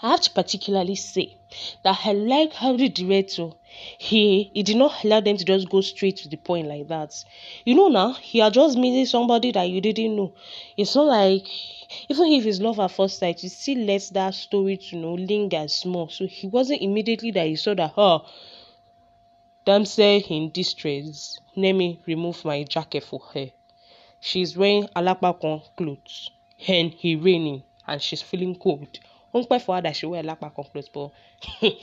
I 0.01 0.11
have 0.11 0.21
to 0.21 0.31
particularly 0.31 0.95
say 0.95 1.35
that 1.83 1.99
I 2.05 2.13
like 2.13 2.53
how 2.53 2.77
the 2.77 2.87
director 2.87 3.49
he 3.97 4.51
he 4.53 4.63
did 4.63 4.77
not 4.77 5.03
allow 5.03 5.19
them 5.19 5.37
to 5.37 5.45
just 5.45 5.69
go 5.69 5.81
straight 5.81 6.17
to 6.17 6.29
the 6.29 6.37
point 6.37 6.67
like 6.67 6.87
that. 6.87 7.13
You 7.65 7.75
know 7.75 7.87
now, 7.87 8.13
he 8.13 8.39
had 8.39 8.53
just 8.53 8.77
meeting 8.77 9.05
somebody 9.05 9.51
that 9.51 9.69
you 9.69 9.81
didn't 9.81 10.15
know. 10.15 10.33
It's 10.77 10.95
not 10.95 11.07
like 11.07 11.45
even 12.09 12.31
if 12.33 12.45
it's 12.45 12.59
love 12.59 12.79
at 12.79 12.91
first 12.91 13.19
sight, 13.19 13.39
he 13.41 13.49
still 13.49 13.79
lets 13.79 14.09
that 14.11 14.33
story 14.33 14.77
to 14.77 14.95
you 14.95 15.01
know 15.01 15.13
linger 15.13 15.67
small. 15.67 16.09
So 16.09 16.25
he 16.27 16.47
wasn't 16.47 16.81
immediately 16.81 17.31
that 17.31 17.47
he 17.47 17.55
saw 17.55 17.73
that 17.75 17.93
oh 17.97 18.25
say 19.85 20.17
in 20.19 20.51
distress. 20.51 21.39
Let 21.55 21.73
me 21.73 21.99
remove 22.05 22.43
my 22.45 22.63
jacket 22.63 23.03
for 23.03 23.19
her. 23.33 23.47
She's 24.19 24.57
wearing 24.57 24.87
alapakon 24.95 25.63
clothes 25.75 26.29
and 26.67 26.91
he 26.91 27.15
raining 27.15 27.63
and 27.87 28.01
she's 28.01 28.21
feeling 28.21 28.55
cold. 28.55 28.99
Unkpa 29.33 29.61
for 29.61 29.75
her 29.75 29.81
that 29.81 29.95
she 29.95 30.05
wear 30.05 30.23
alapakon 30.23 30.71
clothes, 30.71 30.89
but 30.89 31.11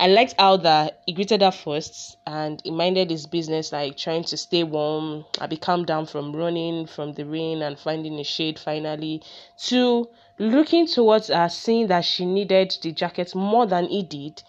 I 0.00 0.06
liked 0.06 0.36
how 0.38 0.56
that 0.58 1.00
he 1.06 1.12
greeted 1.12 1.42
her 1.42 1.50
first 1.50 2.18
and 2.24 2.60
he 2.62 2.70
minded 2.70 3.10
his 3.10 3.26
business, 3.26 3.72
like 3.72 3.96
trying 3.96 4.22
to 4.24 4.36
stay 4.36 4.62
warm. 4.62 5.24
I 5.40 5.46
be 5.48 5.56
calmed 5.56 5.86
down 5.86 6.06
from 6.06 6.36
running 6.36 6.86
from 6.86 7.14
the 7.14 7.24
rain 7.24 7.62
and 7.62 7.76
finding 7.78 8.18
a 8.20 8.24
shade 8.24 8.58
finally 8.60 9.22
to 9.64 10.08
looking 10.38 10.86
towards 10.86 11.28
her, 11.28 11.48
seeing 11.48 11.88
that 11.88 12.04
she 12.04 12.24
needed 12.26 12.76
the 12.80 12.92
jacket 12.92 13.34
more 13.34 13.66
than 13.66 13.86
he 13.88 14.04
did. 14.04 14.42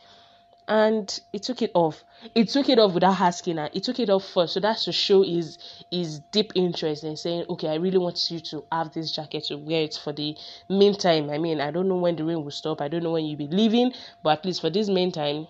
And 0.69 1.19
he 1.31 1.39
took 1.39 1.63
it 1.63 1.71
off. 1.73 2.03
He 2.35 2.45
took 2.45 2.69
it 2.69 2.77
off 2.77 2.93
without 2.93 3.19
asking 3.19 3.57
her. 3.57 3.69
He 3.73 3.81
took 3.81 3.99
it 3.99 4.09
off 4.09 4.23
first, 4.23 4.53
so 4.53 4.59
that's 4.59 4.85
to 4.85 4.91
show 4.91 5.23
his 5.23 5.57
his 5.91 6.19
deep 6.31 6.51
interest 6.55 7.03
in 7.03 7.17
saying, 7.17 7.45
"Okay, 7.49 7.67
I 7.67 7.75
really 7.75 7.97
want 7.97 8.29
you 8.29 8.39
to 8.39 8.63
have 8.71 8.93
this 8.93 9.11
jacket 9.11 9.45
to 9.45 9.57
wear 9.57 9.81
it 9.81 9.95
for 9.95 10.13
the 10.13 10.37
meantime. 10.69 11.29
I 11.31 11.39
mean, 11.39 11.59
I 11.59 11.71
don't 11.71 11.89
know 11.89 11.97
when 11.97 12.15
the 12.15 12.23
rain 12.23 12.43
will 12.43 12.51
stop. 12.51 12.81
I 12.81 12.87
don't 12.87 13.03
know 13.03 13.11
when 13.11 13.25
you'll 13.25 13.37
be 13.37 13.47
leaving, 13.47 13.93
but 14.21 14.39
at 14.39 14.45
least 14.45 14.61
for 14.61 14.69
this 14.69 14.89
meantime, 14.89 15.47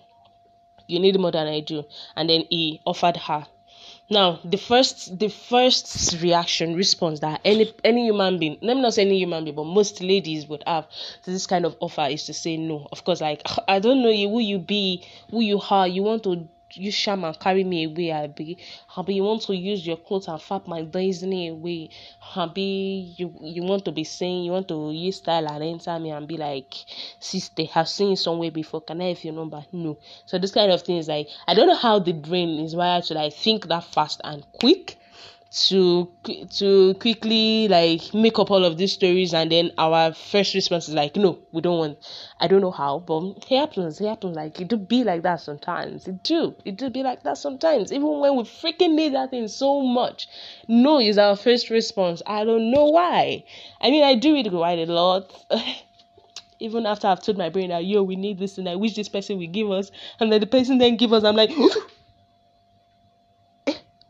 you 0.88 1.00
need 1.00 1.20
more 1.20 1.32
than 1.32 1.48
I 1.48 1.60
do." 1.60 1.84
And 2.16 2.30
then 2.30 2.46
he 2.50 2.82
offered 2.86 3.18
her 3.18 3.46
now 4.10 4.40
the 4.44 4.58
first 4.58 5.18
the 5.20 5.30
first 5.30 6.20
reaction 6.22 6.76
response 6.76 7.20
that 7.20 7.40
any 7.46 7.72
any 7.84 8.06
human 8.06 8.40
being 8.40 8.58
let 8.62 8.76
me 8.76 8.82
not 8.82 8.94
say 8.94 9.04
any 9.04 9.18
human 9.18 9.44
being 9.44 9.56
but 9.56 9.66
most 9.66 10.02
ladies 10.02 10.48
would 10.48 10.64
have 10.66 10.88
to 11.24 11.32
this 11.32 11.46
kind 11.48 11.66
of 11.66 11.76
offer 11.80 12.08
is 12.10 12.26
to 12.26 12.34
say 12.34 12.58
no. 12.58 12.88
Of 12.92 13.04
course 13.04 13.22
like 13.22 13.42
i 13.68 13.80
don't 13.80 14.02
know 14.02 14.10
you 14.10 14.30
who 14.30 14.40
you 14.40 14.60
be 14.60 15.04
who 15.32 15.42
you 15.42 15.62
are 15.70 15.88
you 15.88 16.04
want 16.04 16.24
to 16.24 16.48
use 16.74 16.94
sham 16.94 17.24
and 17.24 17.40
carry 17.40 17.64
me 17.64 17.86
away, 17.86 18.12
Abi. 18.12 18.58
Abi, 18.96 19.16
you 19.16 19.24
want 19.24 19.42
to 19.44 19.56
use 19.56 19.86
your 19.86 19.98
clothes 19.98 20.28
and 20.28 20.40
fap 20.40 20.68
my 20.68 20.82
destiny 20.84 21.50
away. 21.50 21.90
Abi, 22.36 23.14
you 23.18 23.34
you 23.42 23.64
want 23.64 23.86
to 23.86 23.92
be 23.92 24.04
saying 24.04 24.44
you 24.44 24.52
want 24.52 24.68
to 24.68 24.92
use 24.92 25.18
style 25.18 25.48
and 25.48 25.64
enter 25.64 26.00
me 26.00 26.12
and 26.12 26.28
be 26.28 26.38
like, 26.38 26.74
sister, 27.20 27.66
have 27.66 27.88
seen 27.90 28.12
you 28.12 28.16
somewhere 28.16 28.52
before. 28.52 28.82
Can 28.82 29.02
I 29.02 29.10
have 29.10 29.24
your 29.24 29.34
number? 29.34 29.66
No. 29.72 29.98
So 30.26 30.38
this 30.38 30.52
kind 30.52 30.72
of 30.72 30.82
thing 30.82 30.98
is 30.98 31.08
like 31.08 31.28
I 31.48 31.54
don't 31.54 31.68
know 31.68 31.76
how 31.76 32.00
the 32.00 32.14
brain 32.14 32.60
is 32.60 32.76
wired 32.76 33.04
to 33.06 33.14
like 33.14 33.34
think 33.34 33.68
that 33.68 33.84
fast 33.84 34.22
and 34.24 34.46
quick 34.60 34.98
to 35.52 36.12
to 36.52 36.94
quickly 36.96 37.68
like 37.68 38.14
make 38.14 38.38
up 38.38 38.52
all 38.52 38.64
of 38.64 38.78
these 38.78 38.94
stories 38.94 39.34
and 39.34 39.52
then 39.52 39.72
our 39.80 40.14
first 40.14 40.54
response 40.54 40.88
is 40.88 40.94
like 40.94 41.16
no 41.16 41.40
we 41.52 41.60
don't 41.60 41.80
want 41.80 41.98
i 42.40 42.48
don't 42.48 42.62
know 42.62 42.70
how 42.70 43.00
but 43.00 43.20
it 43.38 43.46
happens 43.46 44.00
it 44.00 44.08
happens. 44.08 44.36
Like 44.36 44.60
it 44.62 44.68
do 44.68 44.78
be 44.78 45.04
like 45.04 45.24
that 45.24 45.42
sometimes. 45.42 46.08
It 46.08 46.24
do 46.24 46.56
it 46.66 46.78
do 46.78 46.90
be 46.90 47.04
like 47.04 47.24
that 47.24 47.38
sometimes. 47.38 47.92
Even 47.92 48.20
when 48.20 48.36
we 48.36 48.44
freaking 48.44 48.94
need 48.96 49.14
that 49.14 49.32
thing 49.32 49.48
so 49.48 49.82
much 49.82 50.28
no 50.68 51.00
is 51.00 51.18
our 51.18 51.36
first 51.36 51.70
response. 51.70 52.22
I 52.26 52.44
don't 52.44 52.72
know 52.72 52.86
why. 52.86 53.44
I 53.82 53.90
mean 53.90 54.04
i 54.04 54.16
do 54.16 54.36
it 54.36 54.50
quite 54.50 54.80
a 54.80 54.86
lot. 54.92 55.32
Even 56.62 56.86
after 56.86 57.08
i've 57.08 57.24
told 57.24 57.38
my 57.38 57.50
brain 57.50 57.70
that 57.70 57.86
yo 57.86 58.04
we 58.04 58.18
need 58.18 58.38
this 58.38 58.58
and 58.58 58.68
i 58.68 58.76
wish 58.76 58.96
this 58.96 59.08
person 59.08 59.38
will 59.38 59.48
give 59.48 59.72
us 59.72 59.92
and 60.20 60.32
then 60.32 60.42
the 60.42 60.48
person 60.48 60.78
then 60.78 60.98
give 60.98 61.14
us 61.14 61.24
i'm 61.24 61.36
like 61.36 61.52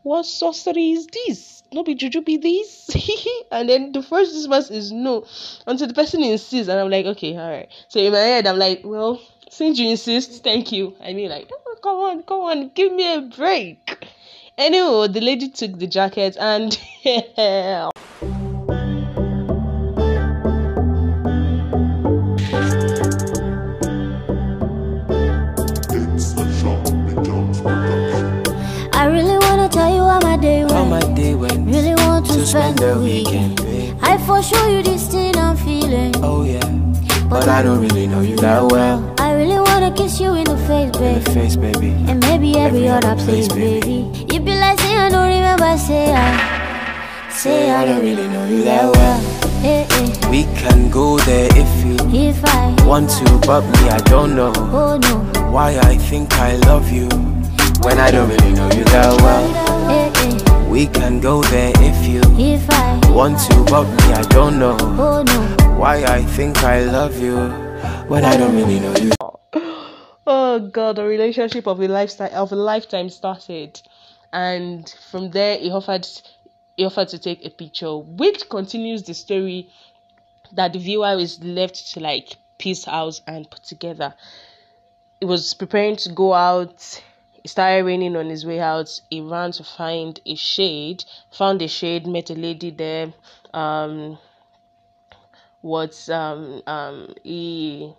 what 0.02 0.24
sorcery 0.24 0.92
is 0.92 1.06
this? 1.06 1.62
No 1.72 1.82
be 1.82 1.94
juju 1.94 2.22
be 2.22 2.36
this? 2.36 2.90
and 3.52 3.68
then 3.68 3.92
the 3.92 4.02
first 4.02 4.34
response 4.34 4.70
is 4.70 4.90
no. 4.90 5.24
Until 5.66 5.86
the 5.86 5.94
person 5.94 6.22
insists, 6.22 6.68
and 6.68 6.80
I'm 6.80 6.90
like, 6.90 7.06
okay, 7.06 7.36
all 7.36 7.50
right. 7.50 7.68
So 7.88 8.00
in 8.00 8.12
my 8.12 8.18
head, 8.18 8.46
I'm 8.46 8.58
like, 8.58 8.80
well, 8.84 9.20
since 9.50 9.78
you 9.78 9.90
insist, 9.90 10.42
thank 10.42 10.72
you. 10.72 10.94
I 11.00 11.12
mean, 11.12 11.30
like, 11.30 11.50
oh, 11.52 11.76
come 11.82 11.96
on, 11.96 12.22
come 12.22 12.40
on, 12.40 12.70
give 12.74 12.92
me 12.92 13.14
a 13.14 13.20
break. 13.20 14.06
Anyway, 14.58 15.08
the 15.08 15.20
lady 15.20 15.48
took 15.48 15.78
the 15.78 15.86
jacket 15.86 16.36
and 16.38 16.78
spend 32.50 32.78
the 32.78 32.98
weekend. 32.98 33.60
I 34.02 34.18
for 34.26 34.42
sure 34.42 34.68
you 34.68 34.82
this 34.82 35.06
thing 35.06 35.36
I'm 35.36 35.56
feeling. 35.56 36.12
Oh 36.16 36.42
yeah, 36.42 36.66
but 37.28 37.46
I 37.48 37.62
don't 37.62 37.80
really 37.80 38.08
know 38.08 38.22
you 38.22 38.36
that 38.38 38.64
well. 38.72 38.98
I 39.20 39.34
really 39.34 39.60
wanna 39.60 39.92
kiss 39.92 40.18
you 40.18 40.34
in 40.34 40.44
the 40.44 40.56
face, 40.66 40.90
baby. 40.90 41.14
In 41.14 41.22
the 41.22 41.30
face, 41.30 41.54
baby. 41.54 41.90
And 42.08 42.18
maybe 42.18 42.58
every, 42.58 42.88
every 42.88 42.88
other 42.88 43.14
place, 43.22 43.46
baby. 43.46 44.10
You 44.32 44.40
be 44.40 44.58
like, 44.58 44.80
say 44.80 44.96
I 44.96 45.08
don't 45.10 45.28
remember, 45.28 45.78
say 45.78 46.12
I. 46.12 47.30
Say 47.30 47.70
I 47.70 47.84
don't 47.84 48.02
really 48.02 48.26
know 48.26 48.44
you 48.46 48.64
that 48.64 48.90
well. 48.96 49.20
Hey, 49.62 49.86
hey. 49.90 50.30
We 50.30 50.42
can 50.58 50.90
go 50.90 51.18
there 51.18 51.48
if 51.54 51.72
you 51.86 51.96
if 52.10 52.44
I 52.44 52.74
want 52.84 53.10
to, 53.10 53.46
but 53.46 53.62
me 53.62 53.90
I 53.90 53.98
don't 54.10 54.34
know. 54.34 54.52
Oh 54.56 54.98
no. 54.98 55.52
Why 55.52 55.78
I 55.78 55.96
think 55.96 56.32
I 56.34 56.56
love 56.66 56.90
you 56.90 57.08
when 57.86 57.98
I 58.00 58.10
don't 58.10 58.28
really 58.28 58.52
know 58.54 58.68
you 58.72 58.82
that 58.90 59.14
well. 59.22 59.88
Hey. 59.88 60.19
We 60.70 60.86
can 60.86 61.20
go 61.20 61.42
there 61.42 61.72
if 61.78 62.06
you 62.06 62.20
if 62.38 62.70
I 62.70 63.00
want 63.10 63.40
to, 63.40 63.64
but 63.64 63.86
me, 63.90 64.14
I 64.14 64.22
don't 64.30 64.60
know. 64.60 64.76
Oh, 64.80 65.24
no. 65.24 65.76
Why 65.76 66.04
I 66.04 66.22
think 66.22 66.62
I 66.62 66.84
love 66.84 67.20
you 67.20 67.36
when 68.06 68.24
I 68.24 68.36
don't 68.36 68.54
really 68.54 68.78
know 68.78 68.94
you. 68.94 69.10
Oh 70.28 70.60
god, 70.60 70.94
the 70.94 71.04
relationship 71.04 71.66
of 71.66 71.80
a 71.80 71.88
lifestyle 71.88 72.32
of 72.34 72.52
a 72.52 72.54
lifetime 72.54 73.10
started, 73.10 73.82
and 74.32 74.88
from 75.10 75.32
there 75.32 75.58
he 75.58 75.72
offered 75.72 76.06
he 76.76 76.84
offered 76.84 77.08
to 77.08 77.18
take 77.18 77.44
a 77.44 77.50
picture, 77.50 77.96
which 77.96 78.48
continues 78.48 79.02
the 79.02 79.14
story 79.14 79.68
that 80.52 80.72
the 80.72 80.78
viewer 80.78 81.18
is 81.18 81.42
left 81.42 81.94
to 81.94 82.00
like 82.00 82.36
piece 82.58 82.86
out 82.86 83.20
and 83.26 83.50
put 83.50 83.64
together. 83.64 84.14
He 85.18 85.26
was 85.26 85.52
preparing 85.52 85.96
to 85.96 86.12
go 86.12 86.32
out 86.32 87.02
it 87.44 87.48
started 87.48 87.84
raining 87.84 88.16
on 88.16 88.28
his 88.28 88.44
way 88.46 88.60
out. 88.60 89.00
He 89.10 89.20
ran 89.20 89.52
to 89.52 89.64
find 89.64 90.20
a 90.26 90.34
shade, 90.34 91.04
found 91.30 91.62
a 91.62 91.68
shade, 91.68 92.06
met 92.06 92.30
a 92.30 92.34
lady 92.34 92.70
there. 92.70 93.12
Um, 93.54 94.18
what 95.62 96.08
um 96.08 96.62
um 96.66 97.14
he 97.22 97.92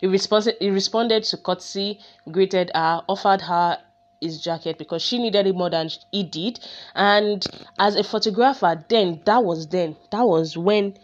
he 0.00 0.06
responded 0.06 0.56
he 0.60 0.70
responded 0.70 1.24
to 1.24 1.36
courtesy, 1.36 2.00
greeted 2.30 2.70
her, 2.74 3.02
offered 3.08 3.42
her 3.42 3.78
his 4.20 4.40
jacket 4.40 4.78
because 4.78 5.02
she 5.02 5.18
needed 5.18 5.46
it 5.46 5.54
more 5.54 5.68
than 5.68 5.90
he 6.12 6.22
did. 6.22 6.60
And 6.94 7.44
as 7.78 7.96
a 7.96 8.04
photographer, 8.04 8.84
then 8.88 9.20
that 9.24 9.42
was 9.44 9.66
then 9.68 9.96
that 10.10 10.22
was 10.22 10.56
when 10.56 10.94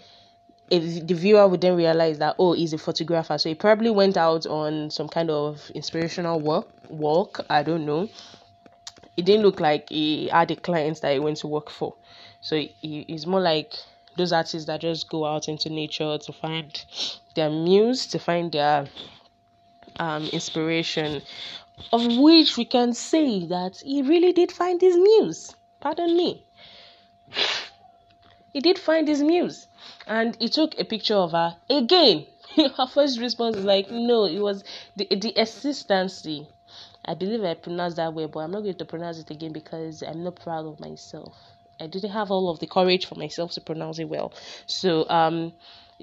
if 0.70 1.06
the 1.06 1.14
viewer 1.14 1.46
would 1.48 1.60
then 1.60 1.76
realize 1.76 2.18
that 2.18 2.36
oh 2.38 2.52
he's 2.52 2.72
a 2.72 2.78
photographer. 2.78 3.38
So 3.38 3.48
he 3.48 3.54
probably 3.54 3.90
went 3.90 4.16
out 4.16 4.46
on 4.46 4.90
some 4.90 5.08
kind 5.08 5.30
of 5.30 5.70
inspirational 5.74 6.40
work 6.40 6.68
walk 6.88 7.44
i 7.50 7.62
don't 7.62 7.84
know. 7.84 8.08
It 9.16 9.24
didn't 9.24 9.42
look 9.42 9.60
like 9.60 9.88
he 9.88 10.28
had 10.28 10.50
a 10.50 10.56
client 10.56 11.00
that 11.00 11.12
he 11.12 11.18
went 11.18 11.38
to 11.38 11.48
work 11.48 11.70
for. 11.70 11.94
So 12.40 12.56
he, 12.56 13.04
he's 13.08 13.26
more 13.26 13.40
like 13.40 13.74
those 14.16 14.32
artists 14.32 14.66
that 14.66 14.80
just 14.80 15.08
go 15.08 15.26
out 15.26 15.48
into 15.48 15.70
nature 15.70 16.18
to 16.18 16.32
find 16.32 16.84
their 17.34 17.50
muse 17.50 18.06
to 18.06 18.18
find 18.18 18.52
their 18.52 18.86
um, 19.98 20.24
inspiration. 20.32 21.22
Of 21.92 22.16
which 22.16 22.56
we 22.56 22.64
can 22.64 22.92
say 22.92 23.46
that 23.46 23.82
he 23.84 24.02
really 24.02 24.32
did 24.32 24.50
find 24.52 24.80
his 24.80 24.96
muse. 24.96 25.54
Pardon 25.80 26.16
me. 26.16 26.44
He 28.52 28.60
did 28.60 28.78
find 28.78 29.06
his 29.06 29.22
muse 29.22 29.67
and 30.08 30.36
he 30.40 30.48
took 30.48 30.78
a 30.78 30.84
picture 30.84 31.14
of 31.14 31.32
her 31.32 31.56
again. 31.70 32.26
her 32.56 32.86
first 32.86 33.20
response 33.20 33.56
is 33.56 33.64
like, 33.64 33.90
no, 33.90 34.24
it 34.24 34.38
was 34.40 34.64
the 34.96 35.06
the 35.10 35.34
assistancy. 35.36 36.48
I 37.04 37.14
believe 37.14 37.44
I 37.44 37.54
pronounced 37.54 37.96
that 37.96 38.12
way, 38.12 38.26
but 38.26 38.40
I'm 38.40 38.50
not 38.50 38.62
going 38.62 38.74
to 38.74 38.84
pronounce 38.84 39.18
it 39.18 39.30
again 39.30 39.52
because 39.52 40.02
I'm 40.02 40.24
not 40.24 40.36
proud 40.36 40.66
of 40.66 40.80
myself. 40.80 41.34
I 41.80 41.86
didn't 41.86 42.10
have 42.10 42.30
all 42.30 42.50
of 42.50 42.58
the 42.58 42.66
courage 42.66 43.06
for 43.06 43.14
myself 43.14 43.52
to 43.52 43.60
pronounce 43.60 43.98
it 43.98 44.08
well. 44.08 44.32
So 44.66 45.08
um 45.08 45.52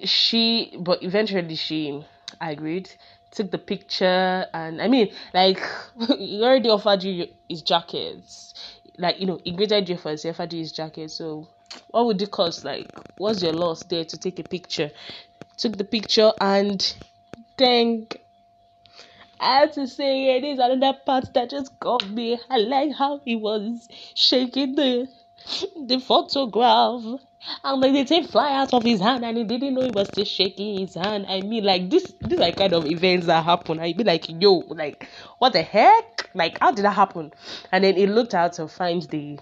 she 0.04 0.76
but 0.80 1.04
eventually 1.04 1.56
she 1.56 2.04
agreed, 2.40 2.90
took 3.32 3.52
the 3.52 3.58
picture 3.58 4.46
and 4.54 4.82
I 4.82 4.88
mean 4.88 5.14
like 5.34 5.60
he 6.18 6.42
already 6.42 6.70
offered 6.70 7.04
you 7.04 7.28
his 7.50 7.62
jackets. 7.62 8.54
Like, 8.98 9.20
you 9.20 9.26
know, 9.26 9.42
he 9.44 9.52
greeted 9.52 9.90
you 9.90 9.98
first, 9.98 10.24
he 10.24 10.30
offered 10.30 10.54
you 10.54 10.60
his 10.60 10.72
jacket, 10.72 11.12
so 11.12 11.50
what 11.90 12.06
would 12.06 12.22
it 12.22 12.32
cost? 12.32 12.66
Like, 12.66 12.90
what's 13.18 13.42
your 13.42 13.54
loss 13.54 13.84
there 13.84 14.06
to 14.06 14.18
take 14.18 14.40
a 14.40 14.44
picture? 14.44 14.92
Took 15.58 15.78
the 15.78 15.84
picture 15.84 16.32
and 16.42 16.96
dang. 17.58 18.08
I 19.40 19.60
have 19.60 19.74
to 19.74 19.88
say, 19.88 20.38
it 20.38 20.44
is 20.44 20.60
another 20.60 20.98
part 21.06 21.34
that 21.34 21.50
just 21.50 21.78
got 21.80 22.10
me. 22.10 22.40
I 22.50 22.58
like 22.58 22.94
how 22.96 23.20
he 23.24 23.36
was 23.36 23.88
shaking 24.14 24.76
the 24.76 25.08
the 25.88 26.00
photograph. 26.00 27.04
And 27.64 27.80
like 27.80 27.94
they 27.94 28.04
take 28.06 28.28
fly 28.28 28.54
out 28.56 28.74
of 28.74 28.84
his 28.84 29.00
hand 29.00 29.24
and 29.24 29.38
he 29.38 29.44
didn't 29.44 29.76
know 29.76 29.84
he 29.84 29.92
was 29.92 30.08
still 30.08 30.26
shaking 30.26 30.80
his 30.80 30.96
hand. 30.96 31.28
I 31.30 31.42
mean 31.42 31.64
like 31.64 31.90
this 31.92 32.12
these 32.22 32.40
are 32.40 32.52
kind 32.52 32.74
of 32.74 32.88
events 32.88 33.28
that 33.28 33.44
happen. 33.44 33.80
I'd 33.80 33.98
be 33.98 34.04
like, 34.04 34.26
yo, 34.28 34.64
like 34.68 35.08
what 35.38 35.54
the 35.54 35.62
heck? 35.62 36.30
Like 36.34 36.58
how 36.60 36.72
did 36.72 36.86
that 36.86 36.92
happen? 36.92 37.32
And 37.72 37.84
then 37.84 37.96
he 37.96 38.08
looked 38.08 38.34
out 38.34 38.54
to 38.54 38.68
find 38.68 39.04
the 39.04 39.40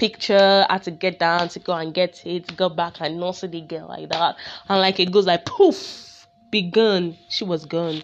picture, 0.00 0.64
I 0.70 0.72
had 0.72 0.82
to 0.84 0.90
get 0.90 1.18
down 1.18 1.50
to 1.50 1.58
go 1.58 1.74
and 1.74 1.92
get 1.92 2.26
it, 2.26 2.56
go 2.56 2.70
back 2.70 2.94
and 3.00 3.20
not 3.20 3.36
see 3.36 3.48
the 3.48 3.60
girl 3.60 3.86
like 3.88 4.08
that. 4.08 4.36
And 4.68 4.80
like 4.80 4.98
it 4.98 5.12
goes 5.12 5.26
like 5.26 5.44
poof, 5.44 6.26
be 6.50 6.62
gone. 6.70 7.18
She 7.28 7.44
was 7.44 7.66
gone. 7.66 8.02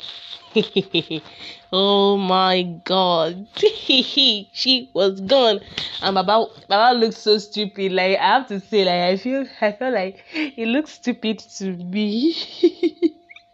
oh 1.73 2.19
my 2.19 2.63
god. 2.85 3.49
she 3.57 4.91
was 4.93 5.23
gone. 5.23 5.61
And 6.03 6.15
Baba 6.15 6.47
Baba 6.69 6.99
looks 6.99 7.17
so 7.17 7.39
stupid. 7.39 7.93
Like 7.93 8.19
I 8.19 8.27
have 8.27 8.47
to 8.49 8.61
say, 8.61 8.85
like 8.85 9.13
I 9.13 9.17
feel 9.17 9.47
I 9.63 9.73
feel 9.73 9.91
like 9.91 10.23
it 10.35 10.69
looks 10.69 10.93
stupid 10.93 11.39
to 11.39 11.73
me. 11.73 12.37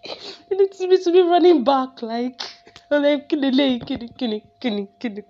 it 0.05 0.59
looks 0.59 0.79
stupid 0.79 1.01
to 1.05 1.13
be 1.13 1.21
running 1.21 1.63
back, 1.63 2.03
like 2.03 2.43
I'm 2.91 3.05
like, 3.05 3.29
kini, 3.29 3.79
kini, 3.79 4.09
kini, 4.19 4.45
kini, 4.61 4.89
kini, 4.99 5.23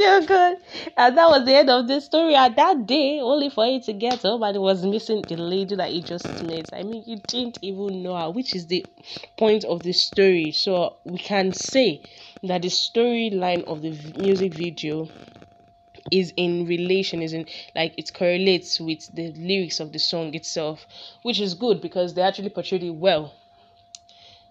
yeah, 0.00 0.20
good. 0.26 0.56
And 0.96 1.18
that 1.18 1.28
was 1.28 1.44
the 1.44 1.56
end 1.56 1.70
of 1.70 1.86
the 1.86 2.00
story. 2.00 2.34
And 2.34 2.56
that 2.56 2.86
day, 2.86 3.20
only 3.20 3.50
for 3.50 3.66
it 3.66 3.82
to 3.84 3.92
get 3.92 4.22
home, 4.22 4.42
and 4.42 4.56
it 4.56 4.60
was 4.60 4.84
missing 4.84 5.22
the 5.28 5.36
lady 5.36 5.76
that 5.76 5.90
he 5.90 6.02
just 6.02 6.24
met. 6.42 6.70
I 6.72 6.82
mean, 6.82 7.04
you 7.06 7.16
didn't 7.26 7.58
even 7.62 8.02
know 8.02 8.16
her, 8.16 8.30
which 8.30 8.54
is 8.54 8.66
the 8.66 8.86
point 9.36 9.64
of 9.64 9.82
the 9.82 9.92
story. 9.92 10.52
So 10.52 10.96
we 11.04 11.18
can 11.18 11.52
say 11.52 12.02
that 12.42 12.62
the 12.62 12.68
storyline 12.68 13.64
of 13.64 13.82
the 13.82 13.90
music 14.18 14.54
video 14.54 15.08
is 16.10 16.32
in 16.36 16.66
relation 16.66 17.20
is 17.22 17.32
in 17.32 17.46
like 17.76 17.92
it 17.96 18.12
correlates 18.14 18.80
with 18.80 19.14
the 19.14 19.30
lyrics 19.32 19.80
of 19.80 19.92
the 19.92 19.98
song 19.98 20.34
itself 20.34 20.86
which 21.22 21.38
is 21.38 21.54
good 21.54 21.80
because 21.80 22.14
they 22.14 22.22
actually 22.22 22.48
portrayed 22.48 22.82
it 22.82 22.90
well 22.90 23.34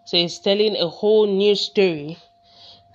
so 0.06 0.15
it's 0.15 0.38
telling 0.39 0.75
a 0.77 0.88
whole 0.88 1.25
new 1.27 1.56
story 1.56 2.18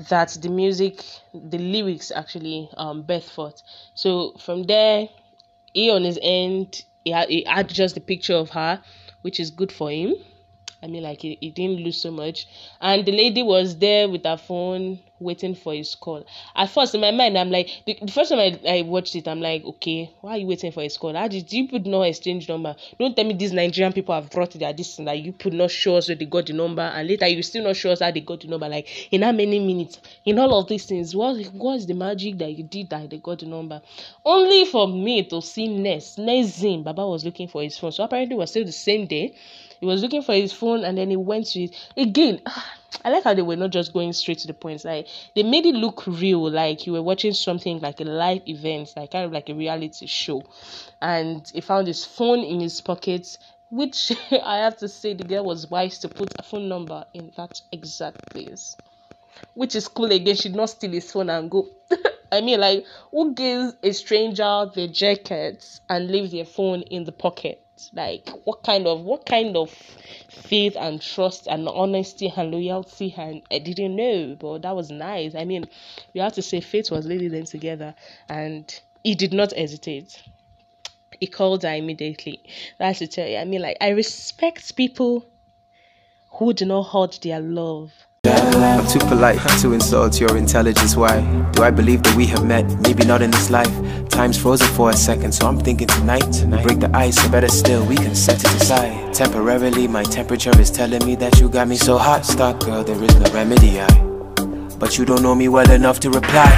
that 0.08 0.36
the 0.40 0.48
music, 0.48 1.02
the 1.32 1.58
lyrics 1.58 2.10
actually 2.10 2.68
um 2.76 3.02
birth. 3.02 3.38
So 3.94 4.32
from 4.38 4.64
there, 4.64 5.08
he 5.72 5.90
on 5.90 6.04
his 6.04 6.18
end, 6.22 6.84
he 7.04 7.10
had, 7.12 7.28
he 7.28 7.44
had 7.44 7.68
just 7.68 7.94
the 7.94 8.00
picture 8.00 8.34
of 8.34 8.50
her, 8.50 8.82
which 9.22 9.40
is 9.40 9.50
good 9.50 9.72
for 9.72 9.90
him. 9.90 10.14
I 10.84 10.86
mean, 10.86 11.02
like 11.02 11.22
he, 11.22 11.36
didn't 11.36 11.80
lose 11.82 12.02
so 12.02 12.10
much. 12.10 12.46
And 12.78 13.06
the 13.06 13.12
lady 13.12 13.42
was 13.42 13.78
there 13.78 14.06
with 14.06 14.24
her 14.24 14.36
phone 14.36 15.00
waiting 15.18 15.54
for 15.54 15.72
his 15.72 15.94
call. 15.94 16.26
At 16.54 16.68
first, 16.68 16.94
in 16.94 17.00
my 17.00 17.10
mind, 17.10 17.38
I'm 17.38 17.50
like, 17.50 17.70
the, 17.86 17.96
the 18.02 18.12
first 18.12 18.30
time 18.30 18.38
I, 18.38 18.60
I 18.68 18.82
watched 18.82 19.16
it, 19.16 19.26
I'm 19.26 19.40
like, 19.40 19.64
okay, 19.64 20.10
why 20.20 20.32
are 20.32 20.36
you 20.36 20.46
waiting 20.46 20.72
for 20.72 20.82
his 20.82 20.98
call? 20.98 21.14
How 21.14 21.26
did 21.26 21.50
you 21.50 21.68
put 21.68 21.86
no 21.86 22.02
exchange 22.02 22.50
number? 22.50 22.76
Don't 22.98 23.16
tell 23.16 23.24
me 23.24 23.32
these 23.32 23.54
Nigerian 23.54 23.94
people 23.94 24.14
have 24.14 24.28
brought 24.28 24.50
their 24.50 24.74
this 24.74 24.98
and 24.98 25.08
that 25.08 25.18
you 25.18 25.32
put 25.32 25.54
not 25.54 25.70
us 25.70 26.08
where 26.08 26.16
they 26.16 26.26
got 26.26 26.44
the 26.44 26.52
number, 26.52 26.82
and 26.82 27.08
later 27.08 27.28
you 27.28 27.42
still 27.42 27.64
not 27.64 27.82
us 27.82 28.00
how 28.00 28.10
they 28.10 28.20
got 28.20 28.42
the 28.42 28.48
number. 28.48 28.68
Like 28.68 29.10
in 29.10 29.22
how 29.22 29.32
many 29.32 29.58
minutes? 29.60 29.98
In 30.26 30.38
all 30.38 30.58
of 30.58 30.68
these 30.68 30.84
things, 30.84 31.16
what 31.16 31.36
was 31.54 31.86
the 31.86 31.94
magic 31.94 32.36
that 32.38 32.50
you 32.50 32.64
did 32.64 32.90
that 32.90 33.08
they 33.08 33.16
got 33.16 33.38
the 33.38 33.46
number? 33.46 33.80
Only 34.22 34.66
for 34.66 34.86
me 34.86 35.24
to 35.30 35.40
see 35.40 35.66
Ness, 35.66 36.16
Nezim, 36.16 36.84
Baba 36.84 37.06
was 37.06 37.24
looking 37.24 37.48
for 37.48 37.62
his 37.62 37.78
phone. 37.78 37.92
So 37.92 38.04
apparently, 38.04 38.34
it 38.34 38.38
was 38.38 38.50
still 38.50 38.66
the 38.66 38.72
same 38.72 39.06
day 39.06 39.34
he 39.84 39.86
was 39.86 40.00
looking 40.00 40.22
for 40.22 40.32
his 40.32 40.50
phone 40.50 40.82
and 40.82 40.96
then 40.96 41.10
he 41.10 41.16
went 41.16 41.44
to 41.48 41.64
it 41.64 41.76
again. 41.94 42.40
I 43.04 43.10
like 43.10 43.24
how 43.24 43.34
they 43.34 43.42
were 43.42 43.56
not 43.56 43.68
just 43.70 43.92
going 43.92 44.14
straight 44.14 44.38
to 44.38 44.46
the 44.46 44.54
point. 44.54 44.82
Like 44.82 45.08
they 45.36 45.42
made 45.42 45.66
it 45.66 45.74
look 45.74 46.06
real, 46.06 46.50
like 46.50 46.86
you 46.86 46.94
were 46.94 47.02
watching 47.02 47.34
something 47.34 47.80
like 47.80 48.00
a 48.00 48.04
live 48.04 48.40
event, 48.46 48.94
like 48.96 49.10
kind 49.10 49.26
of 49.26 49.32
like 49.32 49.50
a 49.50 49.54
reality 49.54 50.06
show. 50.06 50.42
And 51.02 51.46
he 51.52 51.60
found 51.60 51.86
his 51.86 52.02
phone 52.02 52.38
in 52.38 52.60
his 52.60 52.80
pocket, 52.80 53.36
which 53.68 54.10
I 54.30 54.56
have 54.58 54.78
to 54.78 54.88
say 54.88 55.12
the 55.12 55.22
girl 55.24 55.44
was 55.44 55.68
wise 55.68 55.98
to 55.98 56.08
put 56.08 56.34
a 56.38 56.42
phone 56.42 56.66
number 56.66 57.04
in 57.12 57.32
that 57.36 57.60
exact 57.70 58.16
place. 58.32 58.78
Which 59.52 59.74
is 59.76 59.86
cool 59.88 60.10
again, 60.12 60.36
she'd 60.36 60.56
not 60.56 60.70
steal 60.70 60.92
his 60.92 61.12
phone 61.12 61.28
and 61.28 61.50
go. 61.50 61.68
I 62.32 62.40
mean, 62.40 62.58
like, 62.58 62.86
who 63.10 63.34
gives 63.34 63.74
a 63.82 63.92
stranger 63.92 64.70
their 64.74 64.88
jacket 64.88 65.62
and 65.90 66.10
leaves 66.10 66.32
their 66.32 66.46
phone 66.46 66.82
in 66.82 67.04
the 67.04 67.12
pocket? 67.12 67.63
Like 67.92 68.28
what 68.44 68.62
kind 68.62 68.86
of 68.86 69.00
what 69.02 69.26
kind 69.26 69.56
of 69.56 69.70
faith 70.28 70.76
and 70.78 71.00
trust 71.00 71.46
and 71.46 71.68
honesty 71.68 72.32
and 72.36 72.50
loyalty 72.50 73.14
and 73.16 73.42
eh, 73.50 73.56
I 73.56 73.58
didn't 73.58 73.96
know 73.96 74.36
but 74.38 74.62
that 74.62 74.74
was 74.74 74.90
nice 74.90 75.34
I 75.34 75.44
mean 75.44 75.66
we 76.14 76.20
have 76.20 76.34
to 76.34 76.42
say 76.42 76.60
faith 76.60 76.90
was 76.90 77.06
leading 77.06 77.30
them 77.30 77.44
together 77.44 77.94
and 78.28 78.80
he 79.02 79.14
did 79.14 79.32
not 79.32 79.52
hesitate 79.52 80.22
he 81.20 81.26
called 81.26 81.62
her 81.62 81.74
immediately 81.74 82.42
that's 82.78 82.98
to 83.00 83.06
tell 83.06 83.28
you 83.28 83.36
I 83.36 83.44
mean 83.44 83.62
like 83.62 83.76
I 83.80 83.90
respect 83.90 84.76
people 84.76 85.26
who 86.30 86.52
do 86.52 86.64
not 86.64 86.82
hold 86.82 87.20
their 87.22 87.40
love 87.40 87.92
I'm 88.26 88.86
too 88.88 88.98
polite 88.98 89.38
to 89.60 89.72
insult 89.72 90.20
your 90.20 90.36
intelligence. 90.36 90.96
Why 90.96 91.20
do 91.52 91.62
I 91.62 91.70
believe 91.70 92.02
that 92.02 92.14
we 92.16 92.26
have 92.26 92.44
met? 92.44 92.64
Maybe 92.80 93.04
not 93.04 93.22
in 93.22 93.30
this 93.30 93.50
life. 93.50 93.68
Time's 94.14 94.38
frozen 94.40 94.68
for 94.68 94.90
a 94.90 94.96
second, 94.96 95.32
so 95.32 95.48
I'm 95.48 95.58
thinking 95.58 95.88
tonight. 95.88 96.32
tonight. 96.32 96.62
Break 96.62 96.78
the 96.78 96.96
ice, 96.96 97.26
or 97.26 97.28
better 97.30 97.48
still, 97.48 97.84
we 97.84 97.96
can 97.96 98.14
set 98.14 98.44
it 98.44 98.62
aside. 98.62 99.12
Temporarily, 99.12 99.88
my 99.88 100.04
temperature 100.04 100.56
is 100.60 100.70
telling 100.70 101.04
me 101.04 101.16
that 101.16 101.40
you 101.40 101.48
got 101.48 101.66
me 101.66 101.74
so 101.74 101.98
hot. 101.98 102.24
Stop, 102.24 102.60
girl, 102.60 102.84
there 102.84 103.02
is 103.02 103.12
no 103.18 103.32
remedy. 103.32 103.80
I, 103.80 103.88
but 104.78 104.96
you 104.96 105.04
don't 105.04 105.20
know 105.20 105.34
me 105.34 105.48
well 105.48 105.68
enough 105.68 105.98
to 105.98 106.10
reply, 106.10 106.48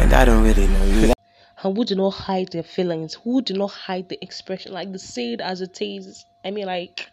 and 0.00 0.14
I 0.14 0.24
don't 0.24 0.42
really 0.42 0.66
know 0.68 0.84
you. 0.86 1.12
and 1.58 1.76
who 1.76 1.84
do 1.84 1.94
not 1.94 2.14
hide 2.14 2.50
their 2.52 2.62
feelings, 2.62 3.12
who 3.12 3.42
do 3.42 3.52
not 3.52 3.70
hide 3.70 4.08
the 4.08 4.18
expression, 4.24 4.72
like 4.72 4.90
they 4.90 4.96
say 4.96 5.34
it 5.34 5.42
as 5.42 5.60
it 5.60 5.82
is. 5.82 6.24
I 6.46 6.50
mean, 6.50 6.64
like 6.64 7.06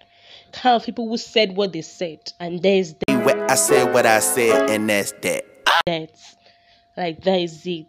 kind 0.54 0.78
of 0.78 0.86
people 0.86 1.10
who 1.10 1.18
said 1.18 1.58
what 1.58 1.74
they 1.74 1.82
said, 1.82 2.32
and 2.40 2.62
there's 2.62 2.94
that. 3.06 3.52
I 3.52 3.56
said 3.56 3.94
what 3.94 4.06
I 4.06 4.20
said, 4.20 4.70
and 4.70 4.90
that's 4.90 5.12
that. 5.24 5.44
That's 5.86 6.38
like 6.96 7.22
that 7.24 7.42
is 7.42 7.68
it. 7.68 7.88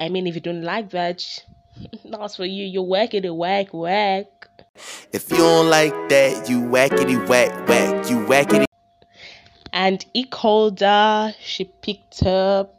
I 0.00 0.08
mean, 0.08 0.26
if 0.26 0.34
you 0.34 0.40
don't 0.40 0.62
like 0.62 0.90
that, 0.90 1.44
that's 2.04 2.36
for 2.36 2.44
you. 2.44 2.64
You 2.64 2.82
whack 2.82 3.14
it, 3.14 3.28
whack, 3.34 3.68
whack. 3.72 4.26
If 5.12 5.30
you 5.30 5.38
don't 5.38 5.68
like 5.68 5.92
that, 6.08 6.48
you 6.48 6.60
whackity 6.60 7.28
whack 7.28 7.68
whack. 7.68 8.08
You 8.08 8.18
whackity. 8.26 8.64
And 9.72 10.04
he 10.14 10.24
called 10.24 10.80
her. 10.80 11.34
She 11.40 11.64
picked 11.64 12.22
up 12.24 12.77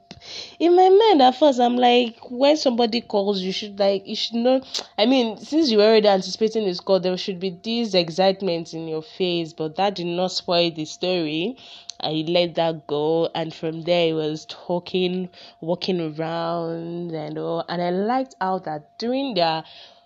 in 0.60 0.76
my 0.76 0.90
mind 0.90 1.22
at 1.22 1.36
first 1.36 1.60
i'm 1.60 1.78
like 1.78 2.18
when 2.30 2.56
somebody 2.58 3.02
calls 3.02 3.42
you 3.42 3.52
should 3.52 3.78
like 3.80 4.06
you 4.08 4.16
should 4.16 4.36
know 4.36 4.62
i 4.98 5.06
mean 5.06 5.38
since 5.38 5.72
you're 5.72 5.82
already 5.82 6.08
anticipating 6.08 6.66
this 6.66 6.80
call 6.80 7.00
there 7.00 7.18
should 7.18 7.40
be 7.40 7.50
this 7.64 7.94
excitement 7.94 8.74
in 8.74 8.88
your 8.88 9.02
face 9.02 9.54
but 9.54 9.76
that 9.76 9.96
did 9.96 10.08
not 10.08 10.32
spoil 10.32 10.72
the 10.72 10.86
story 10.86 11.58
I 12.02 12.24
let 12.28 12.56
that 12.56 12.88
go, 12.88 13.30
and 13.36 13.54
from 13.54 13.82
there 13.82 14.12
it 14.12 14.14
was 14.14 14.46
talking, 14.46 15.28
walking 15.60 16.00
around, 16.00 17.12
and 17.12 17.38
all. 17.38 17.66
And 17.68 17.82
I 17.82 17.90
liked 17.90 18.36
how 18.40 18.60
that 18.60 18.98
during 18.98 19.34
their 19.34 19.66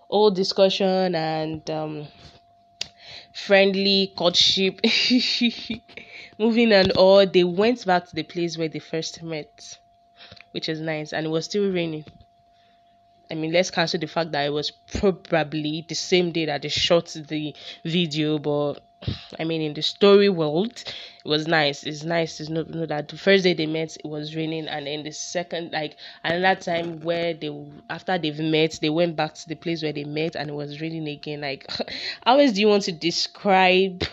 whole 0.09 0.31
discussion 0.31 1.13
and 1.13 1.69
um, 1.69 2.07
friendly 3.33 4.11
courtship, 4.15 4.79
moving 6.39 6.71
and 6.71 6.91
all, 6.93 7.27
they 7.27 7.43
went 7.43 7.85
back 7.85 8.07
to 8.07 8.15
the 8.15 8.23
place 8.23 8.57
where 8.57 8.69
they 8.69 8.79
first 8.79 9.21
met 9.21 9.77
which 10.53 10.69
is 10.69 10.79
nice, 10.79 11.13
and 11.13 11.25
it 11.25 11.29
was 11.29 11.45
still 11.45 11.69
raining. 11.71 12.05
I 13.31 13.35
mean, 13.35 13.51
let's 13.51 13.71
cancel 13.71 13.99
the 13.99 14.07
fact 14.07 14.31
that 14.31 14.45
it 14.45 14.51
was 14.51 14.71
probably 14.71 15.85
the 15.87 15.95
same 15.95 16.31
day 16.31 16.45
that 16.45 16.61
they 16.61 16.69
shot 16.69 17.07
the 17.07 17.55
video, 17.83 18.37
but 18.37 18.83
I 19.39 19.43
mean, 19.43 19.61
in 19.61 19.73
the 19.73 19.81
story 19.81 20.29
world, 20.29 20.83
it 21.25 21.27
was 21.27 21.47
nice. 21.47 21.83
It's 21.83 22.03
nice 22.03 22.37
to 22.37 22.51
know, 22.51 22.63
know, 22.63 22.85
that 22.85 23.07
the 23.07 23.17
first 23.17 23.43
day 23.43 23.53
they 23.53 23.65
met, 23.65 23.97
it 23.97 24.07
was 24.07 24.35
raining, 24.35 24.67
and 24.67 24.87
then 24.87 25.03
the 25.03 25.11
second, 25.11 25.71
like 25.71 25.97
another 26.23 26.59
time 26.59 26.99
where 27.01 27.33
they, 27.33 27.49
after 27.89 28.17
they've 28.17 28.39
met, 28.39 28.79
they 28.81 28.89
went 28.89 29.15
back 29.15 29.33
to 29.35 29.47
the 29.47 29.55
place 29.55 29.81
where 29.81 29.93
they 29.93 30.03
met, 30.03 30.35
and 30.35 30.49
it 30.49 30.53
was 30.53 30.81
raining 30.81 31.07
again. 31.07 31.41
Like, 31.41 31.67
how 32.25 32.37
else 32.37 32.51
do 32.51 32.61
you 32.61 32.67
want 32.67 32.83
to 32.83 32.91
describe 32.91 34.03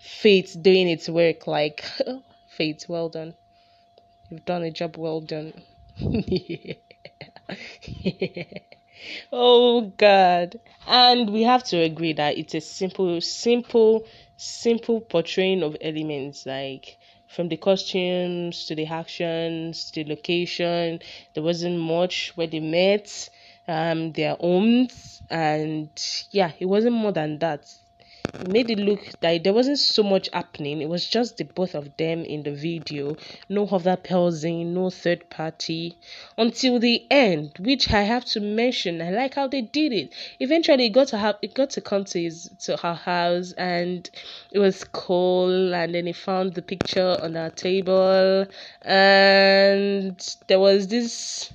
fate 0.00 0.56
doing 0.60 0.88
its 0.88 1.08
work? 1.08 1.46
Like, 1.46 1.84
fate, 2.48 2.86
well 2.88 3.08
done. 3.08 3.34
You've 4.30 4.44
done 4.44 4.62
a 4.62 4.70
job 4.70 4.96
well 4.96 5.20
done. 5.20 5.52
oh 9.32 9.92
god. 9.96 10.58
And 10.86 11.30
we 11.30 11.42
have 11.42 11.64
to 11.64 11.78
agree 11.78 12.12
that 12.14 12.38
it's 12.38 12.54
a 12.54 12.60
simple 12.60 13.20
simple 13.20 14.04
simple 14.36 15.00
portraying 15.00 15.62
of 15.62 15.76
elements 15.80 16.46
like 16.46 16.98
from 17.28 17.48
the 17.48 17.56
costumes 17.56 18.66
to 18.66 18.74
the 18.74 18.86
actions 18.86 19.90
to 19.92 20.04
the 20.04 20.10
location. 20.10 21.00
There 21.34 21.42
wasn't 21.42 21.78
much 21.80 22.32
where 22.36 22.46
they 22.46 22.60
met 22.60 23.28
um 23.68 24.12
their 24.12 24.34
homes. 24.36 25.22
And 25.30 25.90
yeah 26.30 26.52
it 26.58 26.66
wasn't 26.66 26.96
more 26.96 27.12
than 27.12 27.38
that 27.38 27.66
it 28.40 28.48
made 28.48 28.70
it 28.70 28.78
look 28.78 29.00
like 29.22 29.44
there 29.44 29.52
wasn't 29.52 29.78
so 29.78 30.02
much 30.02 30.28
happening. 30.32 30.80
It 30.80 30.88
was 30.88 31.06
just 31.06 31.36
the 31.36 31.44
both 31.44 31.74
of 31.74 31.96
them 31.96 32.24
in 32.24 32.42
the 32.42 32.52
video, 32.52 33.16
no 33.48 33.66
other 33.66 33.96
person, 33.96 34.74
no 34.74 34.90
third 34.90 35.30
party, 35.30 35.96
until 36.36 36.78
the 36.78 37.06
end, 37.10 37.52
which 37.58 37.92
I 37.92 38.02
have 38.02 38.24
to 38.26 38.40
mention. 38.40 39.00
I 39.00 39.10
like 39.10 39.34
how 39.34 39.46
they 39.46 39.62
did 39.62 39.92
it. 39.92 40.12
Eventually, 40.40 40.86
it 40.86 40.90
got 40.90 41.08
to 41.08 41.18
have 41.18 41.36
it 41.42 41.54
got 41.54 41.70
to 41.70 41.80
come 41.80 42.04
to 42.06 42.20
his 42.20 42.50
to 42.64 42.76
her 42.76 42.94
house, 42.94 43.52
and 43.52 44.08
it 44.50 44.58
was 44.58 44.84
cool. 44.84 45.74
And 45.74 45.94
then 45.94 46.06
he 46.06 46.12
found 46.12 46.54
the 46.54 46.62
picture 46.62 47.18
on 47.20 47.36
our 47.36 47.50
table, 47.50 48.46
and 48.82 50.36
there 50.48 50.60
was 50.60 50.88
this 50.88 51.52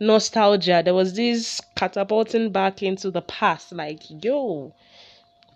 nostalgia. 0.00 0.82
There 0.84 0.94
was 0.94 1.14
this 1.14 1.60
catapulting 1.76 2.50
back 2.50 2.82
into 2.82 3.10
the 3.10 3.22
past, 3.22 3.72
like 3.72 4.02
yo 4.08 4.72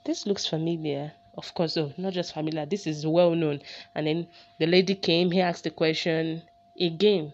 this 0.05 0.27
looks 0.27 0.47
familiar. 0.47 1.13
Of 1.37 1.55
course, 1.55 1.77
oh, 1.77 1.93
not 1.97 2.13
just 2.13 2.35
familiar, 2.35 2.67
this 2.67 2.87
is 2.87 3.07
well 3.07 3.35
known. 3.35 3.61
And 3.95 4.07
then 4.07 4.27
the 4.59 4.67
lady 4.67 4.95
came, 4.95 5.31
he 5.31 5.41
asked 5.41 5.65
the 5.65 5.71
question 5.71 6.43
again. 6.79 7.33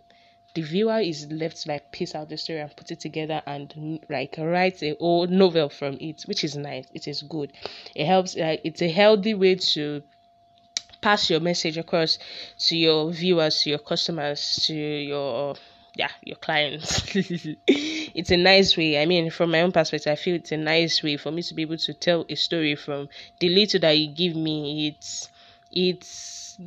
The 0.54 0.62
viewer 0.62 0.98
is 0.98 1.31
left 1.31 1.62
to 1.62 1.68
like 1.68 1.92
piece 1.92 2.14
out 2.14 2.28
the 2.28 2.37
story 2.37 2.61
and 2.61 2.74
put 2.74 2.90
it 2.90 3.00
together 3.00 3.42
and 3.46 4.00
like 4.09 4.37
write 4.38 4.83
a 4.83 4.96
whole 4.98 5.26
novel 5.26 5.68
from 5.68 5.98
it, 6.00 6.22
which 6.22 6.42
is 6.42 6.57
nice. 6.57 6.87
It 6.94 7.07
is 7.07 7.22
good. 7.22 7.52
It 7.94 8.07
helps. 8.07 8.37
Uh, 8.37 8.57
it's 8.64 8.83
a 8.83 8.88
healthy 8.88 9.35
way 9.35 9.57
to 9.57 10.02
pass 11.00 11.31
your 11.31 11.40
message 11.40 11.76
across 11.76 12.18
to 12.59 12.76
your 12.76 13.11
viewers, 13.12 13.62
to 13.62 13.70
your 13.70 13.78
customers, 13.78 14.64
to 14.66 14.74
your 14.74 15.54
yeah, 15.99 16.11
your 16.23 16.37
clients. 16.37 17.03
it's 17.67 18.31
a 18.31 18.37
nice 18.37 18.77
way. 18.77 19.03
I 19.03 19.05
mean, 19.05 19.31
from 19.31 19.51
my 19.51 19.63
own 19.63 19.73
perspective, 19.73 20.13
I 20.13 20.15
feel 20.15 20.37
it's 20.37 20.53
a 20.53 20.57
nice 20.57 21.03
way 21.03 21.17
for 21.17 21.33
me 21.33 21.43
to 21.43 21.55
be 21.55 21.63
able 21.63 21.77
to 21.77 21.93
tell 21.93 22.25
a 22.29 22.37
story 22.37 22.77
from 22.77 23.09
the 23.41 23.49
little 23.49 23.81
that 23.81 23.99
you 23.99 24.15
give 24.15 24.37
me. 24.37 24.89
It's 24.89 25.29
it 25.73 26.07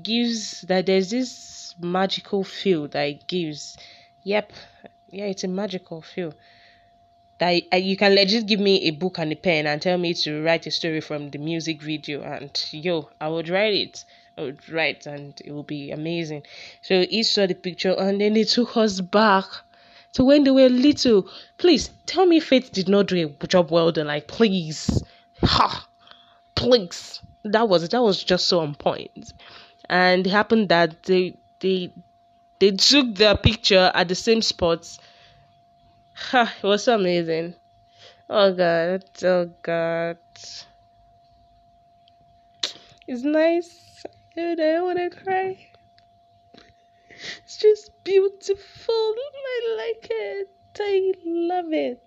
gives 0.03 0.61
that 0.61 0.85
there's 0.85 1.09
this 1.11 1.73
magical 1.79 2.43
feel 2.43 2.89
that 2.89 3.03
it 3.03 3.25
gives. 3.25 3.77
Yep, 4.23 4.51
yeah, 5.09 5.25
it's 5.25 5.45
a 5.45 5.47
magical 5.47 6.01
feel 6.01 6.33
that 7.39 7.81
you 7.81 7.97
can 7.97 8.13
legit 8.13 8.45
give 8.45 8.59
me 8.59 8.83
a 8.83 8.91
book 8.91 9.17
and 9.17 9.31
a 9.31 9.35
pen 9.35 9.65
and 9.65 9.81
tell 9.81 9.97
me 9.97 10.13
to 10.13 10.43
write 10.43 10.67
a 10.67 10.71
story 10.71 11.01
from 11.01 11.29
the 11.31 11.39
music 11.39 11.81
video 11.81 12.21
and 12.21 12.67
yo 12.71 13.09
i 13.19 13.27
would 13.27 13.49
write 13.49 13.73
it 13.73 14.05
Oh, 14.37 14.45
would 14.45 14.69
write 14.69 15.05
and 15.05 15.39
it 15.43 15.51
will 15.51 15.63
be 15.63 15.91
amazing 15.91 16.43
so 16.81 17.05
he 17.09 17.21
saw 17.23 17.45
the 17.45 17.53
picture 17.53 17.93
and 17.97 18.21
then 18.21 18.33
they 18.33 18.43
took 18.43 18.75
us 18.77 19.01
back 19.01 19.45
to 20.13 20.23
when 20.23 20.43
they 20.43 20.51
were 20.51 20.69
little 20.69 21.27
please 21.57 21.89
tell 22.05 22.25
me 22.25 22.39
faith 22.39 22.71
did 22.71 22.87
not 22.87 23.07
do 23.07 23.35
a 23.41 23.47
job 23.47 23.71
well 23.71 23.91
done 23.91 24.07
like 24.07 24.27
please 24.27 25.03
ha 25.43 25.87
please 26.55 27.21
that 27.43 27.67
was 27.67 27.87
that 27.89 28.01
was 28.01 28.23
just 28.23 28.47
so 28.47 28.59
on 28.59 28.73
point. 28.75 29.13
point 29.13 29.33
and 29.89 30.25
it 30.25 30.29
happened 30.29 30.69
that 30.69 31.03
they 31.03 31.37
they 31.59 31.91
they 32.59 32.71
took 32.71 33.15
their 33.15 33.35
picture 33.35 33.91
at 33.93 34.07
the 34.07 34.15
same 34.15 34.41
spots 34.41 34.99
Ha, 36.29 36.53
it 36.61 36.65
was 36.65 36.83
so 36.83 36.95
amazing. 36.95 37.55
Oh 38.29 38.53
god, 38.53 39.03
oh 39.23 39.49
god. 39.61 40.17
It's 43.07 43.23
nice. 43.23 44.05
I 44.37 44.55
don't 44.55 44.85
wanna 44.85 45.09
cry. 45.09 45.57
It's 47.43 47.57
just 47.57 47.91
beautiful. 48.05 48.55
I 48.95 49.75
like 49.77 50.07
it. 50.09 50.49
I 50.79 51.13
love 51.25 51.73
it. 51.73 52.01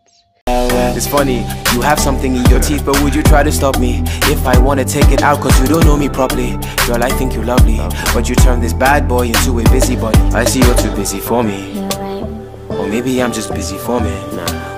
It's 0.96 1.06
funny, 1.06 1.40
you 1.74 1.82
have 1.82 2.00
something 2.00 2.34
in 2.34 2.44
your 2.46 2.60
teeth, 2.60 2.86
but 2.86 2.98
would 3.02 3.14
you 3.14 3.22
try 3.22 3.42
to 3.42 3.52
stop 3.52 3.78
me? 3.78 4.02
If 4.32 4.46
I 4.46 4.58
wanna 4.58 4.86
take 4.86 5.10
it 5.10 5.22
out, 5.22 5.40
cause 5.40 5.58
you 5.60 5.66
don't 5.66 5.84
know 5.84 5.98
me 5.98 6.08
properly. 6.08 6.52
Girl, 6.86 7.02
I 7.02 7.10
think 7.10 7.34
you're 7.34 7.44
lovely, 7.44 7.76
but 8.14 8.28
you 8.28 8.34
turn 8.36 8.60
this 8.60 8.72
bad 8.72 9.06
boy 9.06 9.26
into 9.26 9.58
a 9.58 9.64
busybody. 9.64 10.18
I 10.32 10.44
see 10.44 10.60
you're 10.60 10.76
too 10.76 10.94
busy 10.96 11.20
for 11.20 11.42
me. 11.42 11.78
Or 12.70 12.86
maybe 12.88 13.22
I'm 13.22 13.32
just 13.32 13.52
busy 13.52 13.76
for 13.76 14.00
me. 14.00 14.14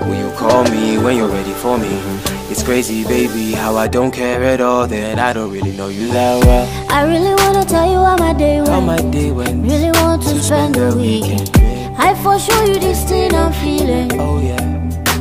Will 0.01 0.15
you 0.15 0.35
call 0.35 0.63
me 0.65 0.97
when 0.97 1.15
you're 1.15 1.29
ready 1.29 1.53
for 1.53 1.77
me? 1.77 2.36
It's 2.49 2.63
crazy, 2.63 3.03
baby, 3.03 3.51
how 3.51 3.75
I 3.75 3.87
don't 3.89 4.11
care 4.11 4.41
at 4.41 4.61
all 4.61 4.87
that 4.87 5.19
I 5.19 5.33
don't 5.33 5.51
really 5.51 5.73
know 5.73 5.89
you 5.89 6.07
that 6.13 6.45
well. 6.45 6.65
I 6.89 7.03
really 7.03 7.35
wanna 7.43 7.65
tell 7.65 7.85
you 7.91 7.99
how 7.99 8.15
my 8.15 8.31
day 8.31 8.61
went. 8.61 8.69
How 8.69 8.79
my 8.79 8.97
day 9.11 9.31
went. 9.31 9.63
Really 9.69 9.91
want 9.99 10.23
to, 10.23 10.39
spend 10.41 10.75
the 10.75 10.95
weekend. 10.95 11.51
I 11.99 12.15
for 12.23 12.39
sure 12.39 12.65
you 12.65 12.79
this 12.79 13.03
thing 13.03 13.35
I'm 13.35 13.51
feeling. 13.51 14.17
Oh 14.17 14.39
yeah, 14.39 14.63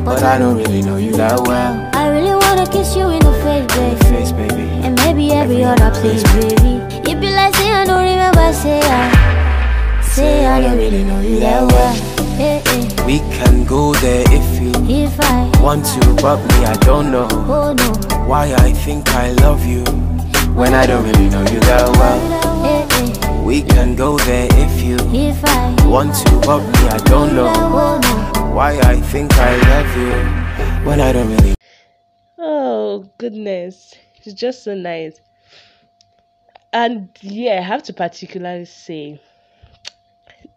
but 0.05 0.23
I 0.23 0.39
don't 0.39 0.57
really 0.57 0.83
know 0.83 0.99
you 0.99 1.13
that 1.17 1.41
well. 1.41 1.91
I 1.95 2.09
really 2.11 2.37
wanna 2.47 2.67
kiss 2.71 2.95
you 2.95 3.09
in 3.11 3.19
the 3.19 3.35
face, 3.43 3.67
baby. 3.75 4.05
Face, 4.15 4.33
baby. 4.33 4.67
And 4.87 4.95
maybe 5.03 5.33
every 5.33 5.65
other 5.65 5.91
place, 6.01 6.23
baby. 6.39 6.79
It 7.11 7.21
be 7.21 7.31
like 7.35 7.57
say 7.57 7.71
I 7.73 7.85
don't 7.87 8.05
remember, 8.05 8.53
say 8.53 8.81
I, 8.81 10.01
say 10.03 10.47
I 10.47 10.61
don't 10.61 10.79
really 10.79 11.03
know 11.03 11.21
you 11.21 11.41
that 11.41 11.63
well. 11.73 11.95
Hey. 12.39 12.66
We 13.07 13.21
can 13.39 13.65
go 13.65 13.95
there 13.95 14.25
if 14.31 14.61
you 14.61 14.73
If 14.89 15.21
I 15.21 15.49
want 15.63 15.85
to, 15.87 16.01
but 16.21 16.39
me, 16.43 16.65
I 16.67 16.75
don't 16.81 17.13
know 17.13 17.29
oh 17.31 17.73
no, 17.73 18.27
why 18.27 18.53
I 18.53 18.73
think 18.73 19.09
I 19.11 19.31
love 19.31 19.65
you 19.65 19.85
when 20.55 20.75
I 20.75 20.87
don't 20.87 21.05
really 21.05 21.29
know 21.29 21.43
you 21.43 21.61
that 21.61 21.87
well. 21.99 22.65
hey, 22.65 22.85
hey. 22.91 23.43
We 23.45 23.63
can 23.63 23.95
go 23.95 24.19
there 24.19 24.49
if 24.51 24.83
you 24.83 24.97
If 25.15 25.45
I 25.45 25.73
want 25.87 26.17
to, 26.17 26.41
but 26.45 26.59
me, 26.67 26.89
I 26.89 26.99
don't 27.05 27.37
know 27.37 27.53
oh 27.55 28.01
no, 28.03 28.41
why 28.53 28.77
I 28.81 29.01
think 29.01 29.33
I 29.39 29.55
love 29.71 29.97
you 29.97 30.85
when 30.85 31.01
I 31.01 31.13
don't 31.13 31.31
really. 31.31 31.55
Oh 32.39 33.09
goodness, 33.19 33.95
it's 34.25 34.35
just 34.35 34.65
so 34.65 34.75
nice. 34.75 35.21
And 36.73 37.09
yeah, 37.21 37.59
I 37.59 37.63
have 37.63 37.85
to 37.85 37.93
particularly 37.93 38.65
say 38.65 39.21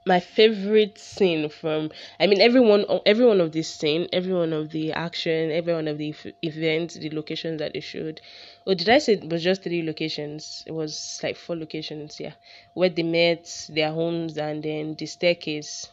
my 0.09 0.19
favorite 0.19 0.97
scene 0.97 1.47
from 1.49 1.91
I 2.19 2.25
mean 2.25 2.41
everyone 2.41 2.83
every 3.05 3.25
one 3.25 3.39
of 3.39 3.51
this 3.51 3.69
scene, 3.69 4.07
every 4.11 4.33
one 4.33 4.53
of 4.53 4.71
the 4.71 4.91
action, 4.91 5.51
every 5.51 5.73
one 5.73 5.87
of 5.87 5.99
the 5.99 6.09
f- 6.09 6.33
events, 6.41 6.95
the 6.95 7.11
locations 7.11 7.59
that 7.59 7.73
they 7.73 7.79
showed. 7.79 8.19
Or 8.65 8.73
did 8.73 8.89
I 8.89 8.97
say 8.97 9.13
it 9.13 9.29
was 9.29 9.43
just 9.43 9.61
three 9.61 9.83
locations? 9.83 10.63
It 10.65 10.71
was 10.71 11.19
like 11.21 11.37
four 11.37 11.55
locations, 11.55 12.19
yeah. 12.19 12.33
Where 12.73 12.89
they 12.89 13.03
met, 13.03 13.69
their 13.69 13.91
homes 13.91 14.37
and 14.37 14.63
then 14.63 14.95
the 14.95 15.05
staircase. 15.05 15.89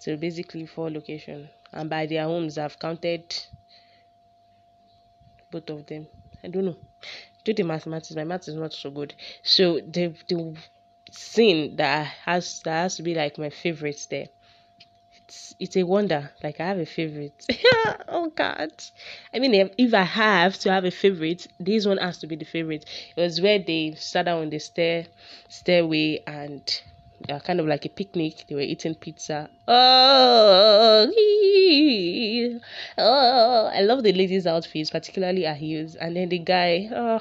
So 0.00 0.16
basically 0.16 0.66
four 0.66 0.90
locations. 0.90 1.48
And 1.72 1.88
by 1.88 2.06
their 2.06 2.24
homes 2.24 2.58
I've 2.58 2.78
counted 2.80 3.24
both 5.52 5.70
of 5.70 5.86
them. 5.86 6.08
I 6.42 6.48
don't 6.48 6.64
know. 6.64 6.76
Do 7.44 7.54
the 7.54 7.62
mathematics. 7.62 8.16
My 8.16 8.24
math 8.24 8.48
is 8.48 8.56
not 8.56 8.72
so 8.72 8.90
good. 8.90 9.14
So 9.42 9.78
the 9.78 10.14
the 10.26 10.56
scene 11.16 11.76
that 11.76 12.06
has 12.24 12.60
that 12.64 12.82
has 12.82 12.96
to 12.96 13.02
be 13.02 13.14
like 13.14 13.38
my 13.38 13.50
favorite 13.50 14.06
there. 14.10 14.28
It's 15.16 15.54
it's 15.58 15.76
a 15.76 15.82
wonder. 15.84 16.30
Like 16.42 16.60
I 16.60 16.66
have 16.66 16.78
a 16.78 16.86
favorite. 16.86 17.46
oh 18.08 18.30
God. 18.34 18.72
I 19.32 19.38
mean, 19.38 19.54
if, 19.54 19.70
if 19.78 19.94
I 19.94 20.02
have 20.02 20.58
to 20.60 20.72
have 20.72 20.84
a 20.84 20.90
favorite, 20.90 21.46
this 21.58 21.86
one 21.86 21.98
has 21.98 22.18
to 22.18 22.26
be 22.26 22.36
the 22.36 22.44
favorite. 22.44 22.84
It 23.16 23.20
was 23.20 23.40
where 23.40 23.58
they 23.58 23.94
sat 23.96 24.26
down 24.26 24.42
on 24.42 24.50
the 24.50 24.58
stair 24.58 25.06
stairway 25.48 26.22
and 26.26 26.82
uh, 27.28 27.40
kind 27.40 27.60
of 27.60 27.66
like 27.66 27.84
a 27.84 27.88
picnic. 27.88 28.44
They 28.48 28.54
were 28.54 28.60
eating 28.60 28.94
pizza. 28.94 29.48
Oh, 29.66 31.10
oh, 32.98 33.70
I 33.72 33.80
love 33.80 34.02
the 34.02 34.12
ladies' 34.12 34.46
outfits, 34.46 34.90
particularly 34.90 35.44
her 35.44 35.54
heels, 35.54 35.94
and 35.94 36.16
then 36.16 36.28
the 36.28 36.38
guy. 36.38 36.88
Oh, 36.92 37.20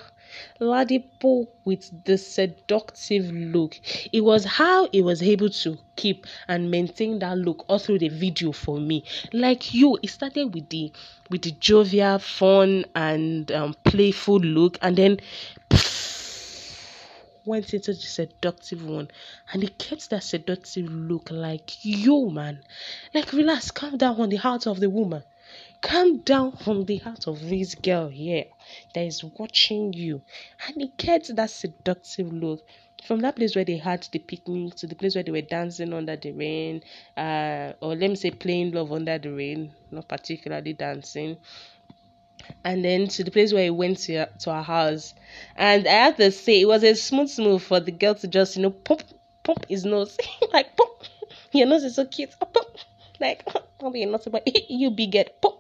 Ladipoe 0.60 1.48
with 1.64 2.06
the 2.06 2.18
seductive 2.18 3.32
look. 3.32 3.80
It 4.12 4.22
was 4.22 4.46
how 4.46 4.90
he 4.92 5.02
was 5.02 5.22
able 5.22 5.50
to 5.50 5.78
keep 5.96 6.26
and 6.48 6.72
maintain 6.72 7.20
that 7.20 7.38
look 7.38 7.66
all 7.68 7.80
through 7.80 8.00
the 8.00 8.10
video 8.10 8.52
for 8.52 8.80
me. 8.80 9.04
Like 9.32 9.74
you, 9.74 10.00
it 10.02 10.10
started 10.10 10.54
with 10.54 10.70
the 10.70 10.92
with 11.30 11.44
the 11.44 11.52
jovial, 11.52 12.20
fun, 12.20 12.86
and 12.96 13.52
um, 13.52 13.76
playful 13.84 14.40
look, 14.40 14.78
and 14.82 14.96
then 14.98 15.20
went 17.46 17.74
into 17.74 17.94
the 17.94 18.00
seductive 18.00 18.84
one 18.88 19.10
and 19.52 19.64
he 19.64 19.70
kept 19.70 20.10
that 20.10 20.24
seductive 20.24 20.86
look 20.90 21.30
like 21.32 21.84
yo 21.84 22.30
man. 22.30 22.60
Like 23.14 23.34
relax 23.34 23.72
calm 23.72 23.98
down 23.98 24.20
on 24.20 24.30
the 24.30 24.38
heart 24.38 24.68
of 24.68 24.80
the 24.80 24.90
woman. 24.90 25.24
Calm 25.82 26.20
down 26.20 26.58
on 26.66 26.86
the 26.86 26.98
heart 26.98 27.28
of 27.28 27.42
this 27.42 27.76
girl 27.76 28.08
here 28.10 28.46
that 28.94 29.06
is 29.06 29.24
watching 29.24 29.94
you. 29.94 30.22
And 30.68 30.82
he 30.82 30.88
kept 30.90 31.36
that 31.36 31.50
seductive 31.50 32.32
look 32.32 32.66
from 33.04 33.20
that 33.20 33.36
place 33.36 33.56
where 33.56 33.66
they 33.66 33.78
had 33.78 34.08
the 34.12 34.20
picnic 34.20 34.76
to 34.76 34.88
the 34.88 34.96
place 34.96 35.16
where 35.16 35.24
they 35.24 35.32
were 35.32 35.42
dancing 35.42 35.94
under 35.94 36.16
the 36.16 36.32
rain 36.32 36.82
uh 37.18 37.74
or 37.82 37.96
let 37.96 38.10
me 38.10 38.16
say 38.16 38.32
playing 38.32 38.72
love 38.72 38.92
under 38.92 39.18
the 39.18 39.30
rain 39.30 39.74
not 39.92 40.08
particularly 40.08 40.74
dancing 40.74 41.38
and 42.64 42.84
then 42.84 43.08
to 43.08 43.24
the 43.24 43.32
place 43.32 43.54
where 43.54 43.64
he 43.64 43.70
went 43.70 43.98
to, 44.00 44.26
to 44.26 44.52
our 44.52 44.64
house. 44.64 45.14
And 45.56 45.88
I 45.88 45.92
have 45.92 46.18
to 46.18 46.32
say, 46.32 46.62
it 46.62 46.68
was 46.68 46.84
a 46.84 46.96
smooth 46.96 47.38
move 47.40 47.64
for 47.64 47.80
the 47.80 47.92
girl 47.92 48.16
to 48.16 48.28
just, 48.28 48.56
you 48.56 48.62
know, 48.64 48.72
pump, 48.72 49.04
pump 49.44 49.66
his 49.68 49.86
nose. 49.86 50.18
like, 50.54 50.76
pump. 50.76 50.92
Your 51.52 51.68
nose 51.68 51.84
is 51.84 51.96
so 51.96 52.06
cute. 52.06 52.32
Pump. 52.40 52.78
Like, 53.20 53.48
I'll 53.82 53.92
be 53.92 54.06
not 54.06 54.26
about 54.28 54.44
you 54.70 54.92
big 54.92 55.12
get 55.12 55.42
pump. 55.42 55.58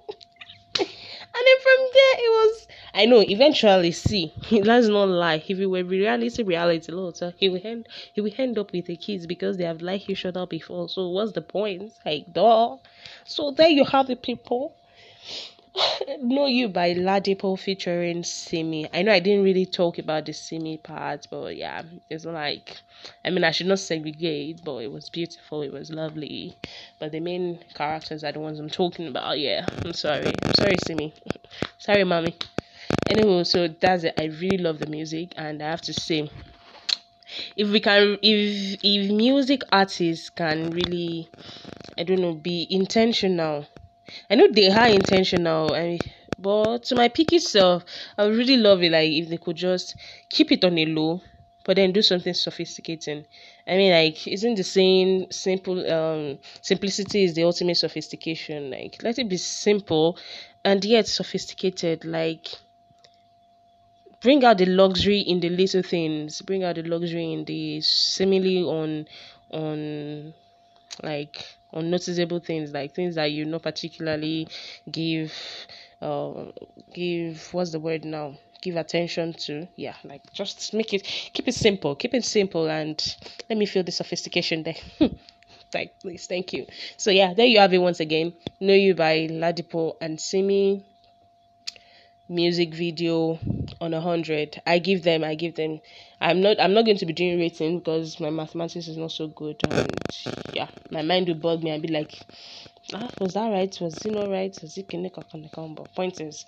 And 1.36 1.48
then 1.48 1.60
from 1.64 1.88
there, 1.94 2.16
it 2.18 2.30
was. 2.30 2.68
I 2.94 3.06
know. 3.08 3.22
Eventually, 3.22 3.92
see, 3.92 4.32
let's 4.52 4.88
not 4.88 5.10
lie. 5.10 5.44
If 5.48 5.58
it 5.58 5.66
were 5.66 5.84
reality, 5.84 6.44
reality, 6.44 6.92
later, 6.92 7.34
he 7.38 7.50
will 7.50 7.62
end. 7.64 7.88
He 8.14 8.22
will 8.22 8.34
end 8.38 8.60
up 8.60 8.72
with 8.72 8.86
the 8.86 8.96
kids 8.98 9.26
because 9.26 9.58
they 9.58 9.64
have 9.64 9.82
liked 9.82 10.10
each 10.12 10.26
other 10.26 10.46
before. 10.46 10.90
So 10.90 11.10
what's 11.10 11.32
the 11.32 11.42
point? 11.42 11.92
Like, 12.06 12.32
duh. 12.32 12.78
So 13.26 13.50
there 13.50 13.70
you 13.70 13.84
have 13.86 14.06
the 14.06 14.16
people. 14.16 14.76
Know 16.20 16.46
You 16.46 16.68
by 16.70 16.94
Ladipoe 16.94 17.58
featuring 17.58 18.24
Simi. 18.24 18.88
I 18.94 19.02
know 19.02 19.12
I 19.12 19.20
didn't 19.20 19.44
really 19.44 19.66
talk 19.66 19.98
about 19.98 20.26
the 20.26 20.34
Simi 20.34 20.78
part, 20.78 21.28
but 21.32 21.56
yeah, 21.56 21.82
it's 22.10 22.26
like 22.26 22.78
I 23.26 23.32
mean 23.32 23.44
I 23.44 23.52
should 23.52 23.68
not 23.68 23.80
segregate, 23.80 24.62
but 24.64 24.78
it 24.78 24.92
was 24.92 25.10
beautiful, 25.10 25.64
it 25.64 25.74
was 25.74 25.90
lovely. 25.90 26.56
But 27.00 27.12
the 27.12 27.20
main 27.20 27.60
characters 27.74 28.24
are 28.24 28.32
the 28.32 28.40
ones 28.40 28.60
I'm 28.60 28.70
talking 28.70 29.08
about, 29.08 29.40
yeah. 29.40 29.66
I'm 29.84 29.94
sorry. 29.94 30.34
I'm 30.44 30.54
sorry, 30.54 30.78
Simi. 30.86 31.14
sorry, 31.80 32.04
mommy. 32.04 32.36
Anyway, 33.08 33.44
so 33.44 33.68
that's 33.68 34.04
it. 34.04 34.14
I 34.20 34.26
really 34.26 34.60
love 34.60 34.80
the 34.80 34.88
music 34.88 35.34
and 35.38 35.62
I 35.62 35.70
have 35.70 35.82
to 35.82 35.94
say 35.94 36.30
if 37.56 37.70
we 37.70 37.80
can 37.80 38.20
if 38.22 38.80
if 38.84 39.12
music 39.12 39.62
artists 39.72 40.30
can 40.30 40.70
really 40.70 41.30
I 41.98 42.04
don't 42.04 42.22
know 42.22 42.34
be 42.34 42.68
intentional 42.70 43.66
I 44.30 44.36
know 44.36 44.48
they 44.52 44.70
are 44.70 44.88
intentional, 44.90 45.74
I 45.74 46.02
but 46.38 46.84
to 46.86 46.96
my 46.96 47.10
picky 47.10 47.40
self, 47.40 47.86
I 48.18 48.26
would 48.26 48.36
really 48.36 48.58
love 48.58 48.82
it 48.84 48.92
like 48.92 49.12
if 49.12 49.30
they 49.30 49.38
could 49.38 49.56
just 49.56 49.96
keep 50.30 50.52
it 50.52 50.64
on 50.66 50.78
a 50.78 50.86
low, 50.86 51.22
but 51.64 51.76
then 51.76 51.92
do 51.94 52.02
something 52.02 52.34
sophisticating. 52.34 53.26
I 53.68 53.78
mean, 53.78 53.92
like, 53.92 54.28
isn't 54.28 54.56
the 54.56 54.64
saying 54.64 55.28
simple 55.32 55.80
um 55.92 56.40
simplicity 56.62 57.24
is 57.24 57.34
the 57.36 57.44
ultimate 57.44 57.78
sophistication? 57.78 58.72
Like, 58.72 59.02
let 59.04 59.20
it 59.20 59.30
be 59.30 59.38
simple 59.38 60.18
and 60.66 60.84
yet 60.84 61.08
sophisticated. 61.08 62.04
Like, 62.04 62.48
bring 64.22 64.44
out 64.44 64.58
the 64.58 64.66
luxury 64.66 65.20
in 65.20 65.40
the 65.40 65.50
little 65.50 65.84
things. 65.84 66.42
Bring 66.42 66.64
out 66.64 66.76
the 66.76 66.84
luxury 66.84 67.32
in 67.32 67.46
the 67.46 67.82
seemingly 67.82 68.64
on 68.64 69.08
on 69.52 70.34
like 71.02 71.46
unnoticeable 71.74 72.40
things, 72.40 72.72
like 72.72 72.94
things 72.96 73.16
that 73.16 73.32
you 73.32 73.46
not 73.46 73.64
particularly 73.64 74.48
give 74.92 75.34
uh 76.02 76.46
give 76.94 77.54
what's 77.54 77.72
the 77.72 77.80
word 77.80 78.06
now? 78.06 78.36
Give 78.62 78.78
attention 78.78 79.34
to 79.46 79.68
yeah 79.76 79.96
like 80.06 80.22
just 80.32 80.74
make 80.74 80.94
it 80.94 81.04
keep 81.04 81.48
it 81.50 81.54
simple 81.54 81.96
keep 81.96 82.14
it 82.14 82.24
simple 82.24 82.70
and 82.70 82.98
let 83.50 83.58
me 83.58 83.66
feel 83.66 83.84
the 83.84 83.92
sophistication 83.92 84.64
there. 84.64 84.76
Like 85.74 86.00
please 86.02 86.28
thank 86.28 86.54
you. 86.54 86.68
So 86.98 87.10
yeah 87.10 87.34
there 87.34 87.48
you 87.48 87.60
have 87.60 87.74
it 87.74 87.80
once 87.80 88.00
again. 88.00 88.34
Know 88.60 88.74
you 88.76 88.94
by 88.94 89.28
ladipoe 89.30 89.96
and 90.02 90.22
simi 90.22 90.86
music 92.30 92.74
video 92.74 93.38
on 93.82 93.94
a 93.94 94.02
hundred 94.02 94.62
i 94.66 94.80
give 94.80 95.04
them 95.04 95.24
i 95.24 95.36
give 95.36 95.56
them 95.56 95.80
i'm 96.22 96.42
not 96.42 96.60
i'm 96.60 96.74
not 96.74 96.86
going 96.86 96.98
to 96.98 97.06
be 97.06 97.14
doing 97.14 97.38
rating 97.38 97.80
because 97.80 98.20
my 98.20 98.30
mathematics 98.30 98.88
is 98.88 98.98
not 98.98 99.12
so 99.12 99.28
good 99.28 99.58
and 99.70 99.92
yeah 100.54 100.68
my 100.90 101.02
mind 101.02 101.28
will 101.28 101.36
bug 101.36 101.64
me. 101.64 101.72
And 101.72 101.82
be 101.82 101.90
like 101.90 102.20
ah 102.94 103.10
was 103.20 103.34
that 103.34 103.50
right? 103.50 103.76
Was 103.82 104.06
it 104.06 104.12
not 104.14 104.30
right? 104.30 104.58
Was 104.62 104.78
it 104.78 104.90
connect 104.90 105.16
but 105.16 105.96
point 105.96 106.22
is 106.22 106.46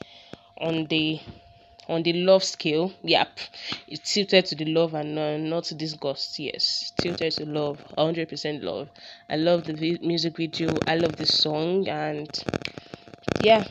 on 0.62 0.86
the 0.88 1.20
on 1.88 2.04
the 2.04 2.14
love 2.14 2.44
scale 2.44 2.92
yep 3.04 3.38
it's 3.88 4.14
tilted 4.14 4.46
to 4.46 4.56
the 4.56 4.66
love 4.66 4.94
and 4.94 5.20
uh, 5.20 5.38
not 5.38 5.72
disgust 5.78 6.40
yes 6.40 6.92
tilted 6.98 7.32
to 7.34 7.46
love 7.46 7.80
100% 7.98 8.64
love. 8.64 8.90
I 9.30 9.36
love 9.36 9.66
the 9.66 9.74
vi- 9.74 10.00
music 10.02 10.38
video 10.38 10.76
i 10.88 10.96
love 10.96 11.16
the 11.18 11.26
song 11.26 11.88
and 11.88 12.44
yeah 13.42 13.66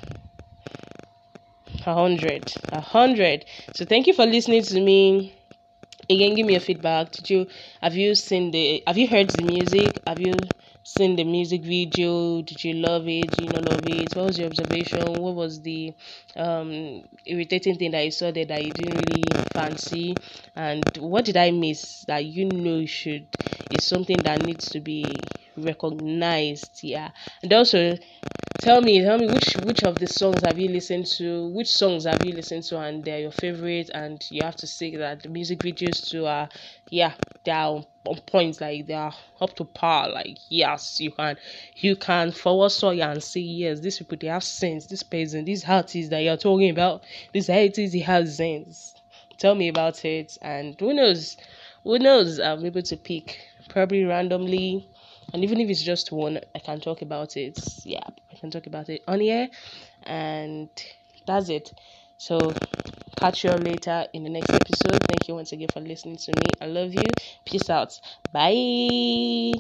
a 1.87 1.95
hundred 1.95 2.57
a 2.73 2.81
hundred. 2.81 3.45
So 3.73 3.85
thank 3.85 4.07
you 4.07 4.15
for 4.15 4.27
listening 4.27 4.63
to 4.63 4.81
me. 4.81 5.35
Again 6.11 6.35
give 6.37 6.47
me 6.47 6.55
your 6.55 6.61
feedback. 6.61 7.13
Did 7.13 7.31
you 7.31 7.47
have 7.81 7.97
you 7.97 8.15
seen 8.15 8.51
the 8.51 8.83
have 8.87 8.99
you 8.99 9.09
heard 9.09 9.31
the 9.31 9.43
music? 9.43 10.03
Have 10.07 10.21
you 10.21 10.49
seen 10.83 11.17
the 11.17 11.25
music 11.25 11.63
video? 11.63 12.43
Did 12.43 12.63
you 12.65 12.75
love 12.75 13.09
it? 13.09 13.29
Did 13.33 13.39
you 13.39 13.49
not 13.51 13.65
love 13.65 13.87
it? 13.87 14.15
What 14.15 14.27
was 14.27 14.39
your 14.39 14.49
observation? 14.49 15.21
What 15.23 15.35
was 15.35 15.63
the 15.63 15.95
um 16.37 17.05
irritating 17.27 17.77
thing 17.79 17.93
that 17.93 18.05
you 18.05 18.11
saw 18.11 18.31
there 18.33 18.47
that 18.47 18.65
you 18.65 18.73
didn't 18.73 18.97
really 18.97 19.44
fancy 19.55 20.17
and 20.57 20.97
what 20.99 21.25
did 21.25 21.37
i 21.37 21.51
miss 21.51 22.05
that 22.07 22.25
you 22.25 22.45
know 22.45 22.85
should 22.87 23.27
is 23.71 23.87
something 23.87 24.23
that 24.23 24.41
needs 24.41 24.71
to 24.71 24.81
be 24.81 25.29
recognized 25.57 26.81
yeah. 26.83 27.11
And 27.43 27.53
also 27.53 27.97
tell 28.61 28.81
me 28.81 29.01
tell 29.03 29.19
me 29.19 29.27
which 29.29 29.57
which 29.57 29.83
of 29.85 29.99
the 29.99 30.07
songs 30.07 30.43
have 30.43 30.59
you 30.59 30.69
listened 30.69 31.07
to 31.07 31.49
which 31.49 31.69
songs 31.73 32.05
have 32.05 32.25
you 32.25 32.33
listened 32.35 32.63
to 32.65 32.79
and 32.79 33.05
they're 33.05 33.21
your 33.21 33.31
favorite 33.31 33.91
and 33.95 34.25
you 34.31 34.43
have 34.43 34.57
to 34.57 34.67
say 34.67 34.97
that 34.97 35.23
the 35.23 35.29
music 35.29 35.61
videos 35.61 36.09
too 36.11 36.27
are 36.27 36.49
yeah 36.91 37.15
they 37.45 37.53
are 37.53 37.85
on 38.05 38.17
points 38.27 38.61
like 38.61 38.87
they 38.87 38.95
are 38.95 39.15
up 39.41 39.55
to 39.57 39.65
par 39.65 40.09
like 40.11 40.39
yes 40.49 41.01
you 41.01 41.11
can 41.11 41.37
you 41.77 41.97
can 41.97 42.31
forward 42.33 42.71
so 42.71 42.91
you 42.91 43.03
and 43.03 43.23
say 43.23 43.41
yes 43.41 43.81
these 43.81 43.99
people 43.99 44.17
they 44.21 44.27
have 44.29 44.45
sense 44.45 44.87
this 44.87 45.03
person 45.03 45.45
these 45.45 45.65
artists 45.69 46.11
that 46.11 46.21
you're 46.21 46.37
talking 46.37 46.71
about 46.71 47.03
this 47.33 47.49
artist 47.51 47.95
he 47.95 48.01
has 48.01 48.37
sense 48.37 48.94
tell 49.39 49.55
me 49.55 49.69
about 49.69 50.05
it 50.05 50.37
and 50.43 50.77
who 50.79 50.93
knows 50.93 51.37
who 51.83 51.99
knows 51.99 52.39
i'm 52.41 52.65
able 52.65 52.83
to 52.83 52.97
pick 52.97 53.39
probably 53.69 54.05
randomly 54.05 54.89
and 55.33 55.43
even 55.45 55.61
if 55.61 55.69
it's 55.69 55.83
just 55.83 56.13
one 56.13 56.39
i 56.55 56.59
can 56.59 56.81
talk 56.81 57.03
about 57.03 57.37
it 57.37 57.59
yeah 57.85 58.07
i 58.33 58.37
can 58.37 58.51
talk 58.51 58.67
about 58.67 58.89
it 58.89 59.03
on 59.09 59.21
here 59.21 59.49
and 60.05 60.69
that's 61.27 61.49
it 61.49 61.73
so 62.17 62.53
catch 63.17 63.45
you 63.45 63.51
all 63.51 63.59
later 63.59 64.07
in 64.13 64.25
the 64.25 64.31
next 64.31 64.51
episode 64.51 64.99
thank 65.09 65.29
you 65.29 65.35
once 65.35 65.53
again 65.53 65.69
for 65.73 65.81
listening 65.81 66.17
to 66.17 66.33
me 66.33 66.47
i 66.61 66.67
love 66.67 66.93
you 66.93 67.03
peace 67.45 67.71
out 67.71 68.01
bye 68.33 69.53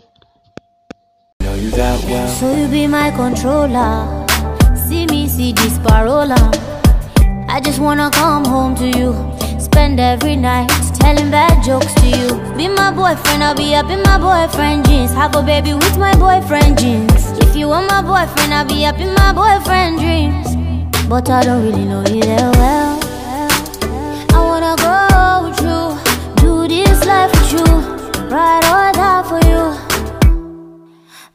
Know 1.44 1.54
you 1.56 1.70
that 1.72 2.02
well. 2.04 2.28
So 2.28 2.56
you 2.56 2.68
be 2.68 2.86
my 2.86 3.10
controller. 3.10 4.26
See 4.88 5.04
me 5.06 5.28
see 5.28 5.52
this 5.52 5.78
parola. 5.78 6.36
I 7.48 7.60
just 7.62 7.80
wanna 7.80 8.10
come 8.10 8.44
home 8.46 8.74
to 8.76 8.86
you. 8.98 9.12
Spend 9.74 9.98
every 9.98 10.36
night 10.36 10.70
telling 11.00 11.32
bad 11.32 11.60
jokes 11.64 11.92
to 11.94 12.06
you. 12.06 12.28
Be 12.56 12.68
my 12.68 12.92
boyfriend, 12.92 13.42
I'll 13.42 13.56
be 13.56 13.74
up 13.74 13.90
in 13.90 14.02
my 14.02 14.18
boyfriend 14.18 14.86
jeans. 14.86 15.10
Have 15.14 15.34
a 15.34 15.42
baby 15.42 15.74
with 15.74 15.98
my 15.98 16.14
boyfriend 16.14 16.78
jeans. 16.78 17.32
If 17.40 17.56
you 17.56 17.66
want 17.66 17.90
my 17.90 18.00
boyfriend, 18.00 18.54
I'll 18.54 18.64
be 18.64 18.86
up 18.86 19.00
in 19.00 19.12
my 19.14 19.32
boyfriend 19.32 19.98
dreams. 19.98 20.46
But 21.08 21.28
I 21.28 21.42
don't 21.42 21.64
really 21.64 21.84
know 21.84 22.04
you 22.06 22.22
that 22.22 22.54
well. 22.54 23.00
I 24.30 24.40
wanna 24.48 24.76
go 24.78 24.94
with 25.44 25.60
you, 25.66 25.80
do 26.40 26.68
this 26.68 27.04
life 27.04 27.32
with 27.34 27.52
you, 27.58 27.66
ride 28.30 28.64
or 28.70 28.92
die 28.94 29.24
for 29.26 29.40
you. 29.50 29.74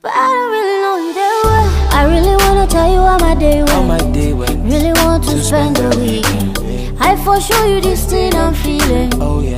But 0.01 0.13
I 0.15 0.25
don't 0.31 0.51
really 0.55 0.77
know 0.83 0.95
you 1.05 1.13
that 1.19 1.35
well. 1.43 1.67
I 1.91 2.01
really 2.07 2.35
wanna 2.43 2.67
tell 2.67 2.89
you 2.89 3.01
how 3.01 3.17
my 3.19 3.35
day 3.35 3.63
went. 3.63 3.85
my 3.85 3.99
day 4.13 4.31
when 4.31 4.63
Really 4.63 4.93
want 5.03 5.25
to 5.25 5.41
spend 5.41 5.75
the 5.75 5.89
weekend. 5.99 6.28
I 7.09 7.15
for 7.15 7.41
sure 7.41 7.65
you 7.65 7.81
this 7.81 8.05
thing 8.05 8.35
I'm 8.35 8.53
feeling. 8.53 9.09
Oh 9.15 9.41
yeah, 9.41 9.57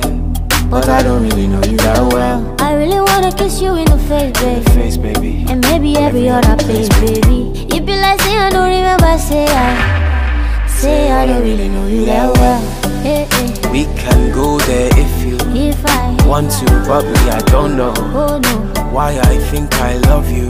but 0.70 0.88
I 0.88 1.02
don't 1.02 1.22
really 1.22 1.46
know 1.46 1.60
you 1.64 1.76
that 1.84 2.00
well. 2.10 2.40
I 2.58 2.72
really 2.72 2.98
wanna 2.98 3.30
kiss 3.30 3.60
you 3.60 3.74
in 3.74 3.84
the 3.84 3.98
face, 4.08 4.32
baby. 4.40 4.64
Face, 4.70 4.96
baby. 4.96 5.44
And 5.50 5.60
maybe 5.60 5.94
every 5.98 6.30
other 6.30 6.56
place, 6.56 6.88
baby. 7.04 7.52
It 7.68 7.84
be 7.84 7.94
like 8.00 8.22
say 8.22 8.38
I 8.38 8.48
don't 8.48 8.70
remember, 8.70 9.18
say 9.18 9.44
I. 9.44 10.66
Say 10.66 11.12
I 11.12 11.26
don't 11.26 11.42
really 11.42 11.68
know 11.68 11.86
you 11.86 12.06
that 12.06 12.32
well. 12.38 12.60
Hey, 13.02 13.28
hey. 13.32 13.70
We 13.70 13.84
can 14.00 14.32
go 14.32 14.56
there 14.60 14.88
if 14.96 15.12
you 15.20 15.36
If 15.52 15.84
I 15.84 16.16
want 16.26 16.50
to, 16.52 16.64
but 16.88 17.04
me 17.04 17.20
I 17.28 17.40
don't 17.52 17.76
know 17.76 17.92
oh 17.98 18.40
no, 18.42 18.82
why 18.92 19.20
I 19.20 19.36
think 19.50 19.74
I 19.74 19.98
love 20.08 20.30
you 20.30 20.48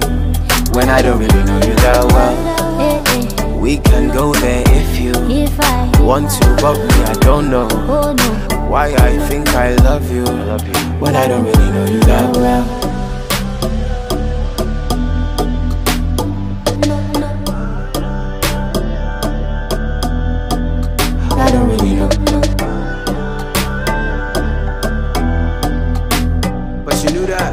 when 0.70 0.88
I 0.88 1.02
don't 1.02 1.18
really 1.18 1.42
know 1.50 1.58
you 1.66 1.74
that 1.82 2.04
well. 2.14 2.36
hey. 2.78 3.51
We 3.62 3.78
can 3.78 4.08
go 4.12 4.32
there 4.34 4.64
if 4.66 4.98
you 5.00 5.12
If 5.30 5.54
I 5.60 5.88
want 6.02 6.28
to, 6.30 6.56
but 6.60 6.76
me 6.76 7.04
I 7.04 7.14
don't 7.20 7.48
know 7.48 7.68
oh 7.70 8.12
no, 8.12 8.30
why 8.68 8.92
I 8.92 9.16
think 9.28 9.48
I 9.50 9.76
love 9.76 10.10
you 10.10 10.24
I 10.24 10.44
love 10.50 10.66
you. 10.66 10.74
when 10.98 11.14
I 11.14 11.28
don't 11.28 11.44
really 11.44 11.70
know 11.70 11.84
you 11.86 12.00
that 12.00 12.36
well. 12.36 12.66
I 21.38 21.50
don't 21.50 21.68
really 21.68 21.94
know. 21.94 22.08
But 26.84 27.04
you 27.04 27.10
knew 27.10 27.26
that. 27.26 27.51